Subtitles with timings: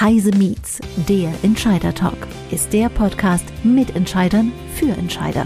[0.00, 0.78] Heise Meets,
[1.08, 5.44] der Entscheider Talk, ist der Podcast mit Entscheidern für Entscheider.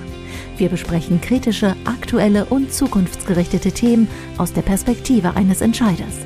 [0.59, 6.19] Wir besprechen kritische, aktuelle und zukunftsgerichtete Themen aus der Perspektive eines Entscheiders.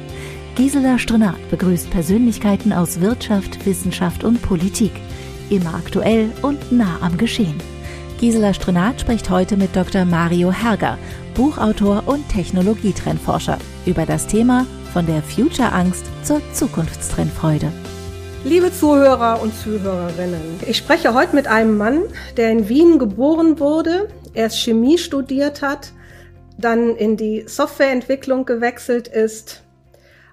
[0.57, 4.93] Gisela Strenat begrüßt Persönlichkeiten aus Wirtschaft, Wissenschaft und Politik.
[5.49, 7.55] Immer aktuell und nah am Geschehen.
[8.19, 10.05] Gisela Strenat spricht heute mit Dr.
[10.05, 10.99] Mario Herger,
[11.35, 17.71] Buchautor und Technologietrendforscher, über das Thema von der Future-Angst zur Zukunftstrendfreude.
[18.49, 22.03] Liebe Zuhörer und Zuhörerinnen, ich spreche heute mit einem Mann,
[22.37, 25.93] der in Wien geboren wurde, erst Chemie studiert hat,
[26.57, 29.65] dann in die Softwareentwicklung gewechselt ist,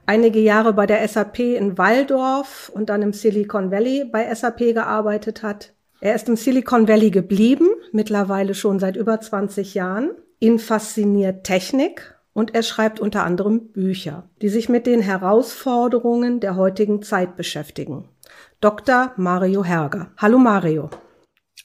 [0.06, 5.42] einige Jahre bei der SAP in Waldorf und dann im Silicon Valley bei SAP gearbeitet
[5.42, 5.74] hat.
[6.00, 10.12] Er ist im Silicon Valley geblieben, mittlerweile schon seit über 20 Jahren.
[10.40, 16.56] Ihn fasziniert Technik und er schreibt unter anderem Bücher, die sich mit den Herausforderungen der
[16.56, 18.10] heutigen Zeit beschäftigen.
[18.60, 19.14] Dr.
[19.18, 20.12] Mario Herger.
[20.18, 20.90] Hallo Mario.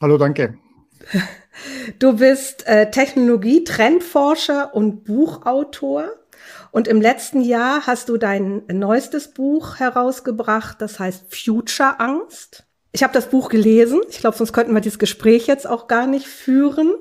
[0.00, 0.58] Hallo, danke.
[1.98, 6.04] Du bist äh, Technologie-Trendforscher und Buchautor.
[6.70, 12.64] Und im letzten Jahr hast du dein neuestes Buch herausgebracht, das heißt Future Angst.
[12.92, 14.00] Ich habe das Buch gelesen.
[14.08, 16.94] Ich glaube, sonst könnten wir dieses Gespräch jetzt auch gar nicht führen.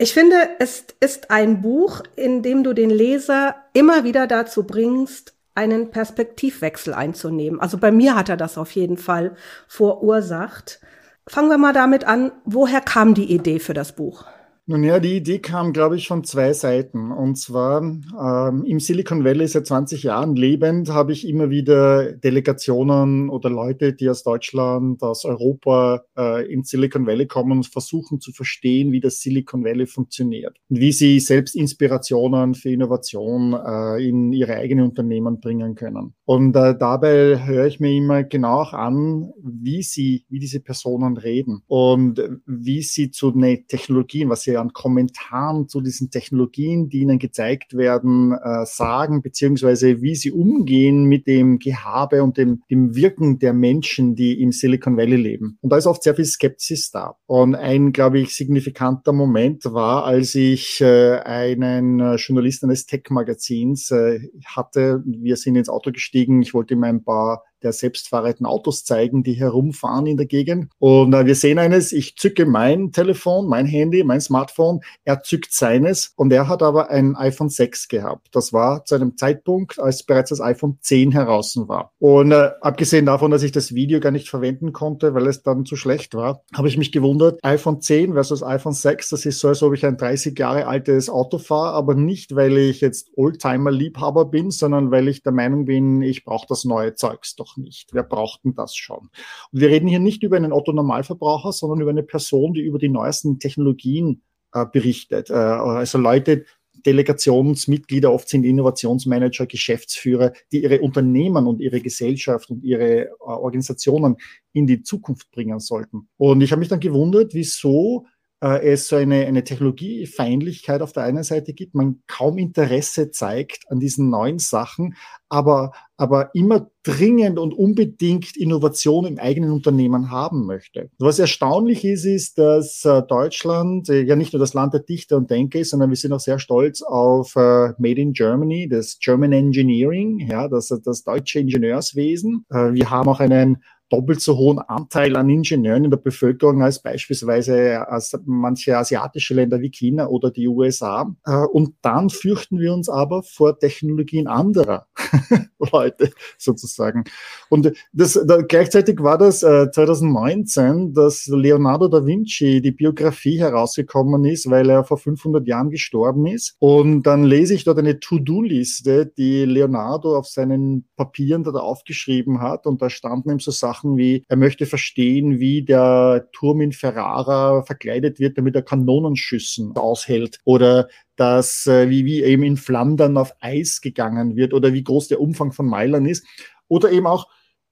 [0.00, 5.34] Ich finde, es ist ein Buch, in dem du den Leser immer wieder dazu bringst,
[5.56, 7.58] einen Perspektivwechsel einzunehmen.
[7.60, 9.34] Also bei mir hat er das auf jeden Fall
[9.66, 10.80] verursacht.
[11.26, 14.24] Fangen wir mal damit an, woher kam die Idee für das Buch?
[14.70, 17.10] Nun ja, die Idee kam, glaube ich, von zwei Seiten.
[17.10, 23.30] Und zwar ähm, im Silicon Valley seit 20 Jahren lebend habe ich immer wieder Delegationen
[23.30, 28.30] oder Leute, die aus Deutschland, aus Europa äh, in Silicon Valley kommen und versuchen zu
[28.30, 34.56] verstehen, wie das Silicon Valley funktioniert wie sie selbst Inspirationen für Innovation äh, in ihre
[34.56, 36.14] eigenen Unternehmen bringen können.
[36.24, 41.16] Und äh, dabei höre ich mir immer genau auch an, wie sie, wie diese Personen
[41.16, 47.00] reden und wie sie zu den Technologien, was sie an Kommentaren zu diesen Technologien, die
[47.00, 52.94] ihnen gezeigt werden, äh, sagen, beziehungsweise wie sie umgehen mit dem Gehabe und dem, dem
[52.94, 55.58] Wirken der Menschen, die im Silicon Valley leben.
[55.60, 57.16] Und da ist oft sehr viel Skepsis da.
[57.26, 63.90] Und ein, glaube ich, signifikanter Moment war, als ich äh, einen äh, Journalisten eines Tech-Magazins
[63.90, 65.02] äh, hatte.
[65.06, 66.42] Wir sind ins Auto gestiegen.
[66.42, 70.70] Ich wollte ihm ein paar der selbstfahrenden Autos zeigen, die herumfahren in der Gegend.
[70.78, 75.52] Und äh, wir sehen eines, ich zücke mein Telefon, mein Handy, mein Smartphone, er zückt
[75.52, 78.28] seines und er hat aber ein iPhone 6 gehabt.
[78.32, 81.92] Das war zu einem Zeitpunkt, als bereits das iPhone 10 heraus war.
[81.98, 85.64] Und äh, abgesehen davon, dass ich das Video gar nicht verwenden konnte, weil es dann
[85.64, 89.48] zu schlecht war, habe ich mich gewundert, iPhone 10 versus iPhone 6, das ist so,
[89.48, 94.26] als ob ich ein 30 Jahre altes Auto fahre, aber nicht, weil ich jetzt Oldtimer-Liebhaber
[94.26, 97.90] bin, sondern weil ich der Meinung bin, ich brauche das neue Zeugs doch nicht.
[97.92, 99.08] Wer braucht denn das schon?
[99.52, 102.88] Und wir reden hier nicht über einen Otto-Normalverbraucher, sondern über eine Person, die über die
[102.88, 104.22] neuesten Technologien
[104.52, 105.30] äh, berichtet.
[105.30, 106.44] Äh, also Leute,
[106.86, 114.16] Delegationsmitglieder, oft sind Innovationsmanager, Geschäftsführer, die ihre Unternehmen und ihre Gesellschaft und ihre äh, Organisationen
[114.52, 116.08] in die Zukunft bringen sollten.
[116.16, 118.06] Und ich habe mich dann gewundert, wieso
[118.40, 123.64] äh, es so eine, eine Technologiefeindlichkeit auf der einen Seite gibt, man kaum Interesse zeigt
[123.68, 124.94] an diesen neuen Sachen,
[125.28, 130.90] aber, aber immer dringend und unbedingt Innovation im eigenen Unternehmen haben möchte.
[130.98, 135.16] Was erstaunlich ist, ist, dass äh, Deutschland äh, ja nicht nur das Land der Dichter
[135.16, 138.98] und Denker ist, sondern wir sind auch sehr stolz auf äh, Made in Germany, das
[139.00, 142.46] German Engineering, ja, das, das deutsche Ingenieurswesen.
[142.50, 146.80] Äh, wir haben auch einen doppelt so hohen Anteil an Ingenieuren in der Bevölkerung als
[146.80, 151.14] beispielsweise als manche asiatische Länder wie China oder die USA.
[151.24, 154.86] Äh, und dann fürchten wir uns aber vor Technologien anderer
[155.72, 157.04] Leute sozusagen.
[157.48, 164.24] Und das, da, gleichzeitig war das äh, 2019, dass Leonardo da Vinci die Biografie herausgekommen
[164.24, 166.56] ist, weil er vor 500 Jahren gestorben ist.
[166.58, 172.66] Und dann lese ich dort eine To-Do-Liste, die Leonardo auf seinen Papieren da aufgeschrieben hat.
[172.66, 176.72] Und da standen ihm so Sachen Sachen wie, er möchte verstehen, wie der Turm in
[176.72, 183.16] Ferrara verkleidet wird, damit er Kanonenschüssen aushält oder dass, äh, wie, wie eben in Flandern
[183.16, 186.26] auf Eis gegangen wird oder wie groß der Umfang von Meilern ist
[186.68, 187.28] oder eben auch,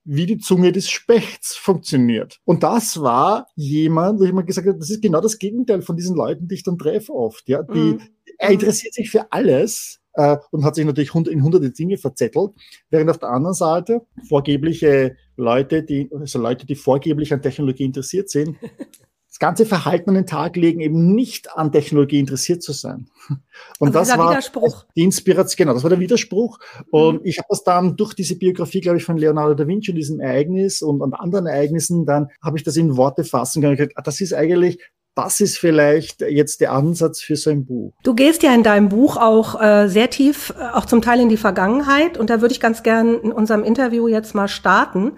[0.09, 2.39] wie die Zunge des Spechts funktioniert.
[2.45, 5.97] Und das war jemand, wo ich mal gesagt habe, das ist genau das Gegenteil von
[5.97, 7.49] diesen Leuten, die ich dann treffe oft.
[7.49, 8.01] Ja, die, mhm.
[8.39, 12.53] Er interessiert sich für alles, äh, und hat sich natürlich in hunderte Dinge verzettelt,
[12.91, 18.31] während auf der anderen Seite vorgebliche Leute, die, also Leute, die vorgeblich an Technologie interessiert
[18.31, 18.57] sind,
[19.29, 23.09] das ganze Verhalten an den Tag legen, eben nicht an Technologie interessiert zu sein.
[23.79, 24.87] Und also das war Widerspruch.
[24.97, 26.59] die Inspiration, genau, das war der Widerspruch.
[26.91, 27.27] Und mhm.
[27.27, 30.21] ich habe das dann durch diese Biografie, glaube ich, von Leonardo da Vinci und diesem
[30.21, 33.77] Ereignis und, und anderen Ereignissen, dann habe ich das in Worte fassen können.
[33.77, 34.81] Gesagt, ah, das ist eigentlich
[35.17, 37.93] das ist vielleicht jetzt der Ansatz für sein Buch.
[38.05, 41.31] Du gehst ja in deinem Buch auch äh, sehr tief, äh, auch zum Teil in
[41.31, 42.19] die Vergangenheit.
[42.19, 45.13] Und da würde ich ganz gern in unserem Interview jetzt mal starten.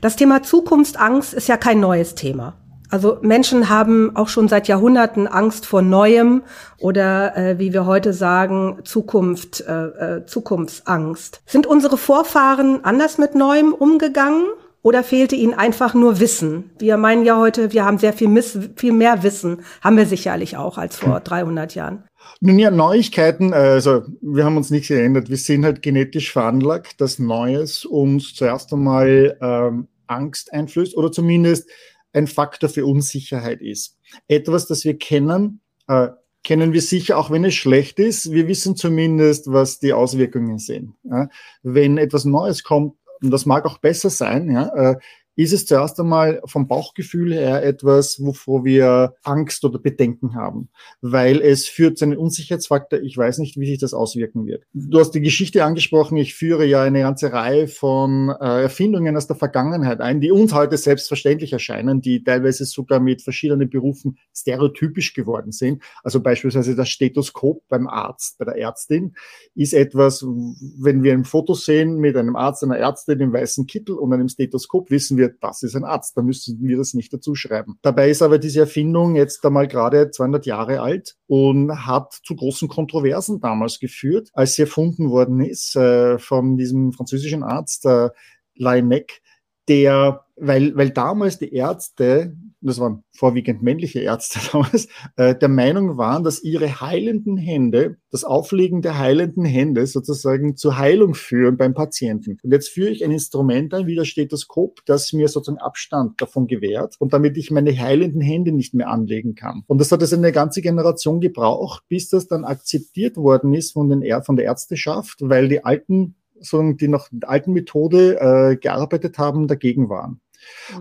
[0.00, 2.54] Das Thema Zukunftsangst ist ja kein neues Thema.
[2.88, 6.42] Also Menschen haben auch schon seit Jahrhunderten Angst vor Neuem
[6.78, 11.40] oder äh, wie wir heute sagen, Zukunft, äh, äh, Zukunftsangst.
[11.46, 14.44] Sind unsere Vorfahren anders mit Neuem umgegangen?
[14.82, 16.72] Oder fehlte ihnen einfach nur Wissen?
[16.78, 20.56] Wir meinen ja heute, wir haben sehr viel, Miss, viel mehr Wissen, haben wir sicherlich
[20.56, 22.04] auch als vor 300 Jahren.
[22.40, 25.30] Nun ja, Neuigkeiten, also wir haben uns nicht geändert.
[25.30, 31.68] Wir sind halt genetisch veranlagt, dass Neues uns zuerst einmal ähm, Angst einflößt oder zumindest
[32.12, 33.98] ein Faktor für Unsicherheit ist.
[34.28, 36.08] Etwas, das wir kennen, äh,
[36.44, 38.32] kennen wir sicher, auch wenn es schlecht ist.
[38.32, 40.94] Wir wissen zumindest, was die Auswirkungen sind.
[41.04, 41.28] Ja?
[41.62, 44.96] Wenn etwas Neues kommt, und das mag auch besser sein, ja, äh,
[45.34, 50.68] ist es zuerst einmal vom Bauchgefühl her etwas, wovor wir Angst oder Bedenken haben,
[51.00, 53.00] weil es führt zu einem Unsicherheitsfaktor.
[53.00, 54.64] Ich weiß nicht, wie sich das auswirken wird.
[54.74, 56.16] Du hast die Geschichte angesprochen.
[56.18, 60.52] Ich führe ja eine ganze Reihe von äh, Erfindungen aus der Vergangenheit ein, die uns
[60.52, 65.82] heute selbstverständlich erscheinen, die teilweise sogar mit verschiedenen Berufen stereotypisch geworden sind.
[66.02, 69.14] Also beispielsweise das Stethoskop beim Arzt, bei der Ärztin
[69.54, 73.96] ist etwas, wenn wir ein Foto sehen mit einem Arzt, einer Ärztin im weißen Kittel
[73.96, 77.12] und einem Stethoskop, wissen wir, wird, das ist ein Arzt, da müssen wir das nicht
[77.12, 77.78] dazu schreiben.
[77.82, 82.68] Dabei ist aber diese Erfindung jetzt einmal gerade 200 Jahre alt und hat zu großen
[82.68, 88.10] Kontroversen damals geführt, als sie erfunden worden ist äh, von diesem französischen Arzt äh,
[88.56, 89.20] Laennec,
[89.68, 95.98] der, weil, weil damals die Ärzte das waren vorwiegend männliche Ärzte damals, äh, der Meinung
[95.98, 101.74] waren, dass ihre heilenden Hände, das Auflegen der heilenden Hände sozusagen zur Heilung führen beim
[101.74, 102.38] Patienten.
[102.42, 106.46] Und jetzt führe ich ein Instrument ein, wie das Stethoskop, das mir sozusagen Abstand davon
[106.46, 109.64] gewährt und damit ich meine heilenden Hände nicht mehr anlegen kann.
[109.66, 113.88] Und das hat es eine ganze Generation gebraucht, bis das dann akzeptiert worden ist von,
[113.88, 119.18] den, von der Ärzteschaft, weil die alten sondern die mit der alten Methode äh, gearbeitet
[119.18, 120.20] haben, dagegen waren.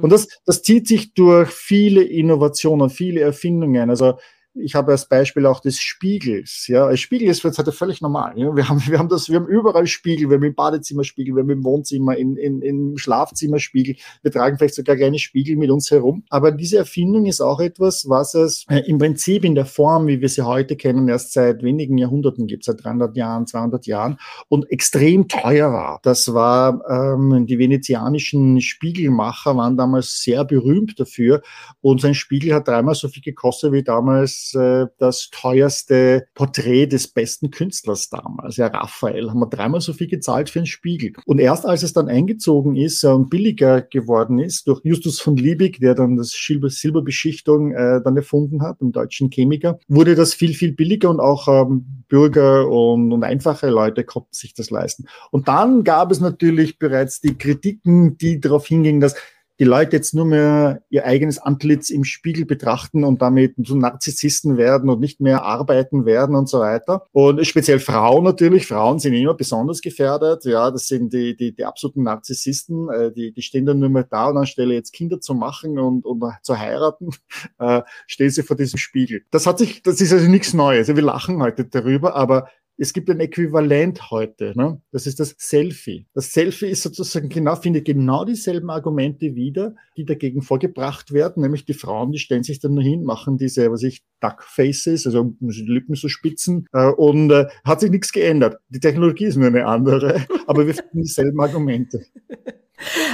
[0.01, 3.89] Und das, das zieht sich durch viele Innovationen, viele Erfindungen.
[3.89, 4.17] Also
[4.53, 6.67] ich habe als Beispiel auch des Spiegels.
[6.67, 8.33] Ja, ein Spiegel ist jetzt heute völlig normal.
[8.37, 8.55] Ja?
[8.55, 10.29] Wir haben, wir haben das, wir haben überall Spiegel.
[10.29, 13.95] Wir haben im Badezimmer Spiegel, wir haben im Wohnzimmer, in, in, im Schlafzimmer Spiegel.
[14.21, 16.23] Wir tragen vielleicht sogar kleine Spiegel mit uns herum.
[16.29, 20.19] Aber diese Erfindung ist auch etwas, was es äh, im Prinzip in der Form, wie
[20.19, 24.17] wir sie heute kennen, erst seit wenigen Jahrhunderten gibt, seit 300 Jahren, 200 Jahren
[24.49, 25.99] und extrem teuer war.
[26.03, 31.41] Das war, ähm, die venezianischen Spiegelmacher waren damals sehr berühmt dafür
[31.79, 37.07] und sein Spiegel hat dreimal so viel gekostet wie damals äh, das teuerste Porträt des
[37.07, 41.13] besten Künstlers damals, ja, Raphael, haben wir dreimal so viel gezahlt für einen Spiegel.
[41.25, 45.79] Und erst als es dann eingezogen ist und billiger geworden ist, durch Justus von Liebig,
[45.79, 50.53] der dann das Silber Silberbeschichtung äh, dann erfunden hat, einen deutschen Chemiker, wurde das viel,
[50.53, 55.05] viel billiger und auch ähm, Bürger und, und einfache Leute konnten sich das leisten.
[55.31, 59.15] Und dann gab es natürlich bereits die Kritiken, die darauf hingingen, dass
[59.61, 64.57] die Leute jetzt nur mehr ihr eigenes Antlitz im Spiegel betrachten und damit zu Narzissisten
[64.57, 67.05] werden und nicht mehr arbeiten werden und so weiter.
[67.11, 68.65] Und speziell Frauen natürlich.
[68.65, 70.45] Frauen sind immer besonders gefährdet.
[70.45, 72.89] Ja, das sind die, die, die absoluten Narzissisten.
[72.89, 76.07] Äh, die, die stehen dann nur mehr da und anstelle jetzt Kinder zu machen und,
[76.07, 77.11] und zu heiraten,
[77.59, 79.21] äh, stehen sie vor diesem Spiegel.
[79.29, 80.87] Das hat sich, das ist also nichts Neues.
[80.87, 82.47] Wir lachen heute darüber, aber
[82.81, 84.53] es gibt ein Äquivalent heute.
[84.55, 84.81] Ne?
[84.91, 86.07] Das ist das Selfie.
[86.15, 91.65] Das Selfie ist sozusagen genau, finde genau dieselben Argumente wieder, die dagegen vorgebracht werden, nämlich
[91.65, 95.93] die Frauen, die stellen sich dann hin, machen diese, was ich, Duckfaces, also die Lippen
[95.93, 98.59] so spitzen äh, und äh, hat sich nichts geändert.
[98.69, 102.03] Die Technologie ist nur eine andere, aber wir finden dieselben Argumente.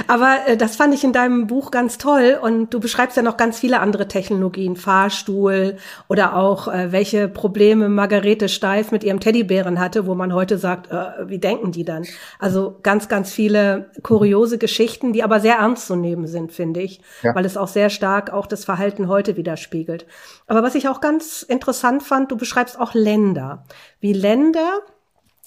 [0.06, 3.36] Aber äh, das fand ich in deinem Buch ganz toll und du beschreibst ja noch
[3.36, 5.76] ganz viele andere Technologien, Fahrstuhl
[6.08, 10.90] oder auch äh, welche Probleme Margarete Steif mit ihrem Teddybären hatte, wo man heute sagt,
[10.90, 12.04] äh, wie denken die dann?
[12.38, 17.00] Also ganz, ganz viele kuriose Geschichten, die aber sehr ernst zu nehmen sind, finde ich,
[17.22, 17.34] ja.
[17.34, 20.06] weil es auch sehr stark auch das Verhalten heute widerspiegelt.
[20.46, 23.64] Aber was ich auch ganz interessant fand, du beschreibst auch Länder,
[24.00, 24.80] wie Länder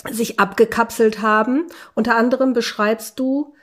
[0.09, 1.67] sich abgekapselt haben.
[1.93, 3.53] Unter anderem beschreibst du,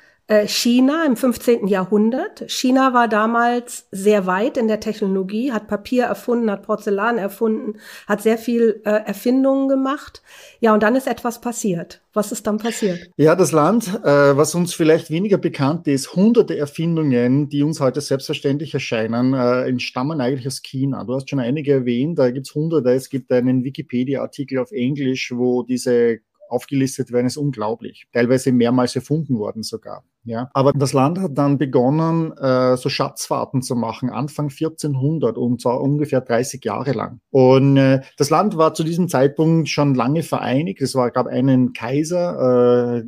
[0.47, 1.67] China im 15.
[1.69, 2.45] Jahrhundert.
[2.49, 8.21] China war damals sehr weit in der Technologie, hat Papier erfunden, hat Porzellan erfunden, hat
[8.21, 10.23] sehr viel äh, Erfindungen gemacht.
[10.61, 12.03] Ja, und dann ist etwas passiert.
[12.13, 13.09] Was ist dann passiert?
[13.17, 18.03] Ja, das Land, äh, was uns vielleicht weniger bekannt ist, hunderte Erfindungen, die uns heute
[18.03, 21.05] selbstverständlich erscheinen, äh, entstammen eigentlich aus China.
[21.05, 22.91] Du hast schon einige erwähnt, da gibt's hunderte.
[22.91, 26.19] Es gibt einen Wikipedia-Artikel auf Englisch, wo diese
[26.49, 28.07] aufgelistet werden, ist unglaublich.
[28.13, 30.05] Teilweise mehrmals erfunden worden sogar.
[30.25, 30.51] Ja.
[30.53, 35.81] Aber das Land hat dann begonnen, äh, so Schatzfahrten zu machen, Anfang 1400 und zwar
[35.81, 37.21] ungefähr 30 Jahre lang.
[37.31, 40.83] Und äh, das Land war zu diesem Zeitpunkt schon lange vereinigt.
[40.83, 43.05] Es war, gab einen Kaiser, äh,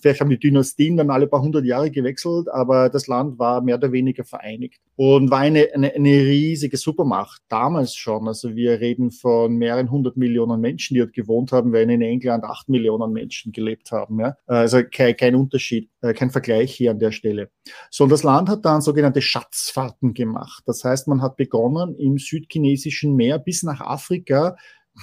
[0.00, 3.76] vielleicht haben die Dynastien dann alle paar hundert Jahre gewechselt, aber das Land war mehr
[3.76, 8.26] oder weniger vereinigt und war eine, eine, eine riesige Supermacht, damals schon.
[8.26, 12.44] Also wir reden von mehreren hundert Millionen Menschen, die dort gewohnt haben, wenn in England
[12.44, 14.18] acht Millionen Menschen gelebt haben.
[14.20, 14.36] Ja?
[14.46, 17.50] Also kein, kein Unterschied, kein Vergleich hier an der Stelle.
[17.90, 20.62] So, und das Land hat dann sogenannte Schatzfahrten gemacht.
[20.66, 24.56] Das heißt, man hat begonnen im südchinesischen Meer bis nach Afrika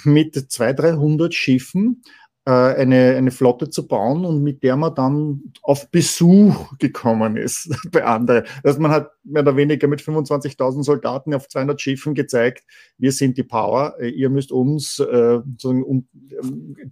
[0.03, 5.53] mit 200, 300 Schiffen äh, eine, eine Flotte zu bauen und mit der man dann
[5.63, 8.43] auf Besuch gekommen ist bei anderen.
[8.63, 12.63] Also man hat mehr oder weniger mit 25.000 Soldaten auf 200 Schiffen gezeigt,
[12.97, 16.07] wir sind die Power, äh, ihr müsst uns äh, um, um,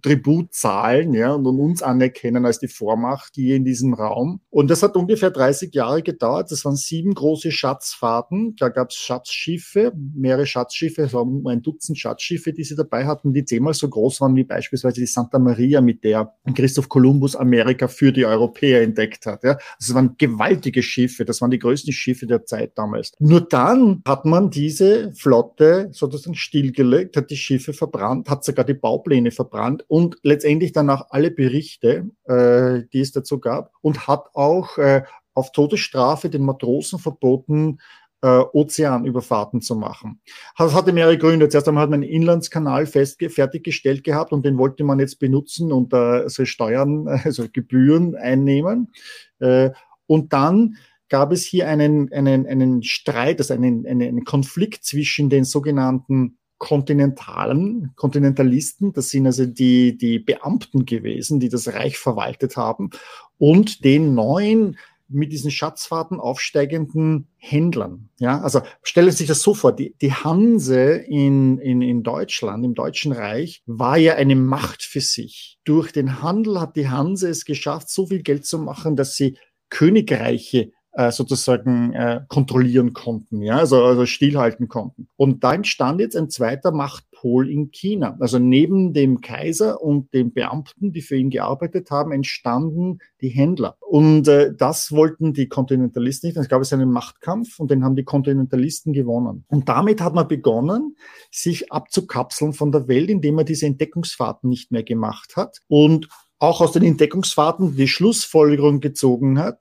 [0.02, 4.40] Tribut zahlen ja, und uns anerkennen als die Vormacht hier in diesem Raum.
[4.50, 6.50] Und das hat ungefähr 30 Jahre gedauert.
[6.50, 8.56] Das waren sieben große Schatzfahrten.
[8.56, 13.32] Da gab es Schatzschiffe, mehrere Schatzschiffe, es waren ein Dutzend Schatzschiffe, die sie dabei hatten,
[13.32, 17.88] die zehnmal so groß waren wie beispielsweise die Santa Maria, mit der Christoph Kolumbus Amerika
[17.88, 19.44] für die Europäer entdeckt hat.
[19.44, 19.58] Ja.
[19.78, 23.12] Das waren gewaltige Schiffe, das waren die größten Schiffe der Zeit damals.
[23.18, 28.74] Nur dann hat man diese Flotte sozusagen stillgelegt, hat die Schiffe verbrannt, hat sogar die
[28.74, 34.30] Baupläne verbrannt und letztendlich dann auch alle Berichte, äh, die es dazu gab und hat
[34.34, 35.02] auch äh,
[35.34, 37.78] auf Todesstrafe den Matrosen verboten,
[38.24, 40.18] äh, Ozeanüberfahrten zu machen.
[40.56, 41.50] Das hatte mehrere Gründe.
[41.50, 45.70] Zuerst einmal hat man einen Inlandskanal fest, fertiggestellt gehabt und den wollte man jetzt benutzen
[45.70, 48.92] und äh, also Steuern, also Gebühren einnehmen.
[49.40, 49.70] Äh,
[50.06, 50.76] und dann
[51.10, 57.92] gab es hier einen, einen, einen Streit, also einen, einen Konflikt zwischen den sogenannten Kontinentalen,
[57.94, 62.88] Kontinentalisten, das sind also die, die Beamten gewesen, die das Reich verwaltet haben,
[63.36, 68.08] und den neuen mit diesen Schatzfahrten aufsteigenden Händlern.
[68.18, 72.64] Ja, also stellen Sie sich das so vor, die, die Hanse in, in, in Deutschland,
[72.64, 75.58] im Deutschen Reich, war ja eine Macht für sich.
[75.64, 79.36] Durch den Handel hat die Hanse es geschafft, so viel Geld zu machen, dass sie
[79.68, 85.08] Königreiche äh, sozusagen äh, kontrollieren konnten, ja, also, also stillhalten konnten.
[85.16, 88.16] Und da entstand jetzt ein zweiter Machtpol in China.
[88.20, 93.76] Also neben dem Kaiser und den Beamten, die für ihn gearbeitet haben, entstanden die Händler.
[93.80, 96.36] Und äh, das wollten die Kontinentalisten nicht.
[96.36, 99.44] Es gab es einen Machtkampf und den haben die Kontinentalisten gewonnen.
[99.48, 100.96] Und damit hat man begonnen,
[101.30, 106.08] sich abzukapseln von der Welt, indem man diese Entdeckungsfahrten nicht mehr gemacht hat und
[106.38, 109.58] auch aus den Entdeckungsfahrten die Schlussfolgerung gezogen hat,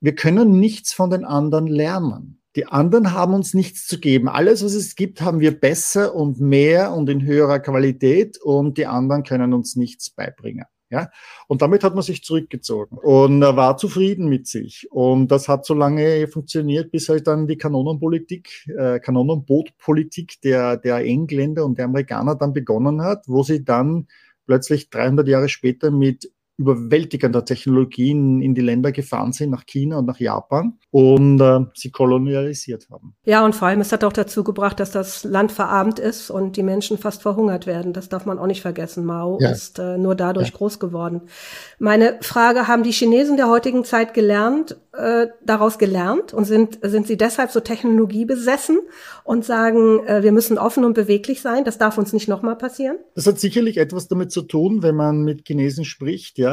[0.00, 2.40] wir können nichts von den anderen lernen.
[2.56, 4.28] Die anderen haben uns nichts zu geben.
[4.28, 8.86] Alles, was es gibt, haben wir besser und mehr und in höherer Qualität und die
[8.86, 10.64] anderen können uns nichts beibringen.
[10.88, 11.10] Ja,
[11.48, 14.86] und damit hat man sich zurückgezogen und war zufrieden mit sich.
[14.92, 20.98] Und das hat so lange funktioniert, bis halt dann die Kanonenpolitik, äh, Kanonenbootpolitik der, der
[20.98, 24.06] Engländer und der Amerikaner dann begonnen hat, wo sie dann
[24.46, 30.06] plötzlich 300 Jahre später mit überwältigender Technologien in die Länder gefahren sind, nach China und
[30.06, 33.14] nach Japan und äh, sie kolonialisiert haben.
[33.24, 36.56] Ja, und vor allem, es hat auch dazu gebracht, dass das Land verarmt ist und
[36.56, 37.92] die Menschen fast verhungert werden.
[37.92, 39.04] Das darf man auch nicht vergessen.
[39.04, 39.50] Mao ja.
[39.50, 40.56] ist äh, nur dadurch ja.
[40.56, 41.22] groß geworden.
[41.78, 47.06] Meine Frage, haben die Chinesen der heutigen Zeit gelernt, äh, daraus gelernt und sind, sind
[47.06, 48.78] sie deshalb so technologiebesessen
[49.24, 52.96] und sagen, äh, wir müssen offen und beweglich sein, das darf uns nicht nochmal passieren?
[53.14, 56.45] Das hat sicherlich etwas damit zu tun, wenn man mit Chinesen spricht, ja.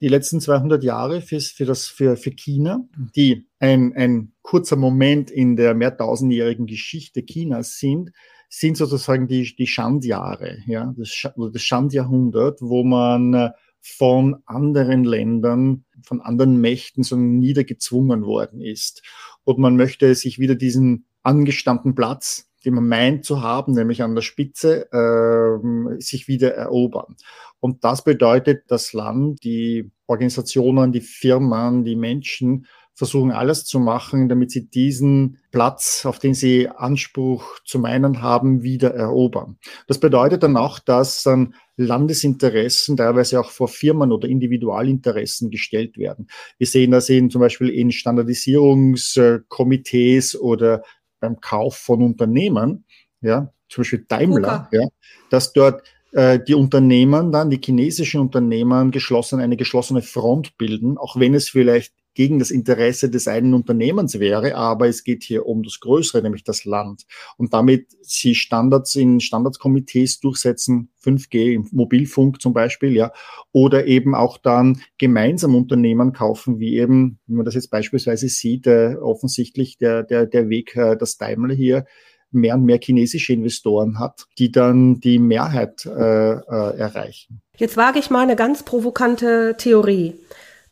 [0.00, 2.80] Die letzten 200 Jahre für, für, das, für, für China,
[3.14, 8.10] die ein, ein kurzer Moment in der mehrtausendjährigen Geschichte Chinas sind,
[8.48, 15.84] sind sozusagen die, die Schandjahre, ja, das, das Schandjahrhundert, wo man äh, von anderen Ländern,
[16.02, 19.02] von anderen Mächten so niedergezwungen worden ist.
[19.44, 24.14] Und man möchte sich wieder diesen angestammten Platz, den man meint zu haben, nämlich an
[24.14, 27.16] der Spitze, äh, sich wieder erobern.
[27.60, 32.66] Und das bedeutet, das Land, die Organisationen, die Firmen, die Menschen
[33.00, 38.62] versuchen alles zu machen, damit sie diesen Platz, auf den sie Anspruch zu meinen haben,
[38.62, 39.56] wieder erobern.
[39.86, 46.26] Das bedeutet dann auch, dass dann Landesinteressen teilweise auch vor Firmen oder Individualinteressen gestellt werden.
[46.58, 50.82] Wir sehen das in, zum Beispiel in Standardisierungskomitees oder
[51.20, 52.84] beim Kauf von Unternehmen,
[53.20, 54.86] ja, zum Beispiel Daimler, ja,
[55.30, 61.18] dass dort äh, die Unternehmen dann, die chinesischen Unternehmen geschlossen, eine geschlossene Front bilden, auch
[61.18, 65.62] wenn es vielleicht gegen das Interesse des einen Unternehmens wäre, aber es geht hier um
[65.62, 67.06] das Größere, nämlich das Land.
[67.36, 73.12] Und damit sie Standards in Standardskomitees durchsetzen, 5G im Mobilfunk zum Beispiel, ja,
[73.52, 78.66] oder eben auch dann gemeinsam Unternehmen kaufen, wie eben, wie man das jetzt beispielsweise sieht,
[78.66, 81.84] äh, offensichtlich der, der, der Weg, äh, das Daimler hier
[82.32, 87.42] mehr und mehr chinesische Investoren hat, die dann die Mehrheit äh, äh, erreichen.
[87.56, 90.14] Jetzt wage ich mal eine ganz provokante Theorie.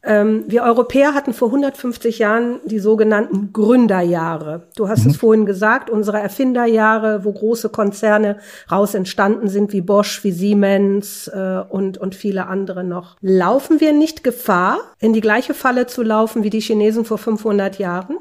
[0.04, 4.68] Ähm, wir Europäer hatten vor 150 Jahren die sogenannten Gründerjahre.
[4.76, 5.10] Du hast mhm.
[5.10, 8.38] es vorhin gesagt, unsere Erfinderjahre, wo große Konzerne
[8.70, 13.16] raus entstanden sind, wie Bosch, wie Siemens äh, und, und viele andere noch.
[13.20, 17.78] Laufen wir nicht Gefahr, in die gleiche Falle zu laufen wie die Chinesen vor 500
[17.78, 18.18] Jahren?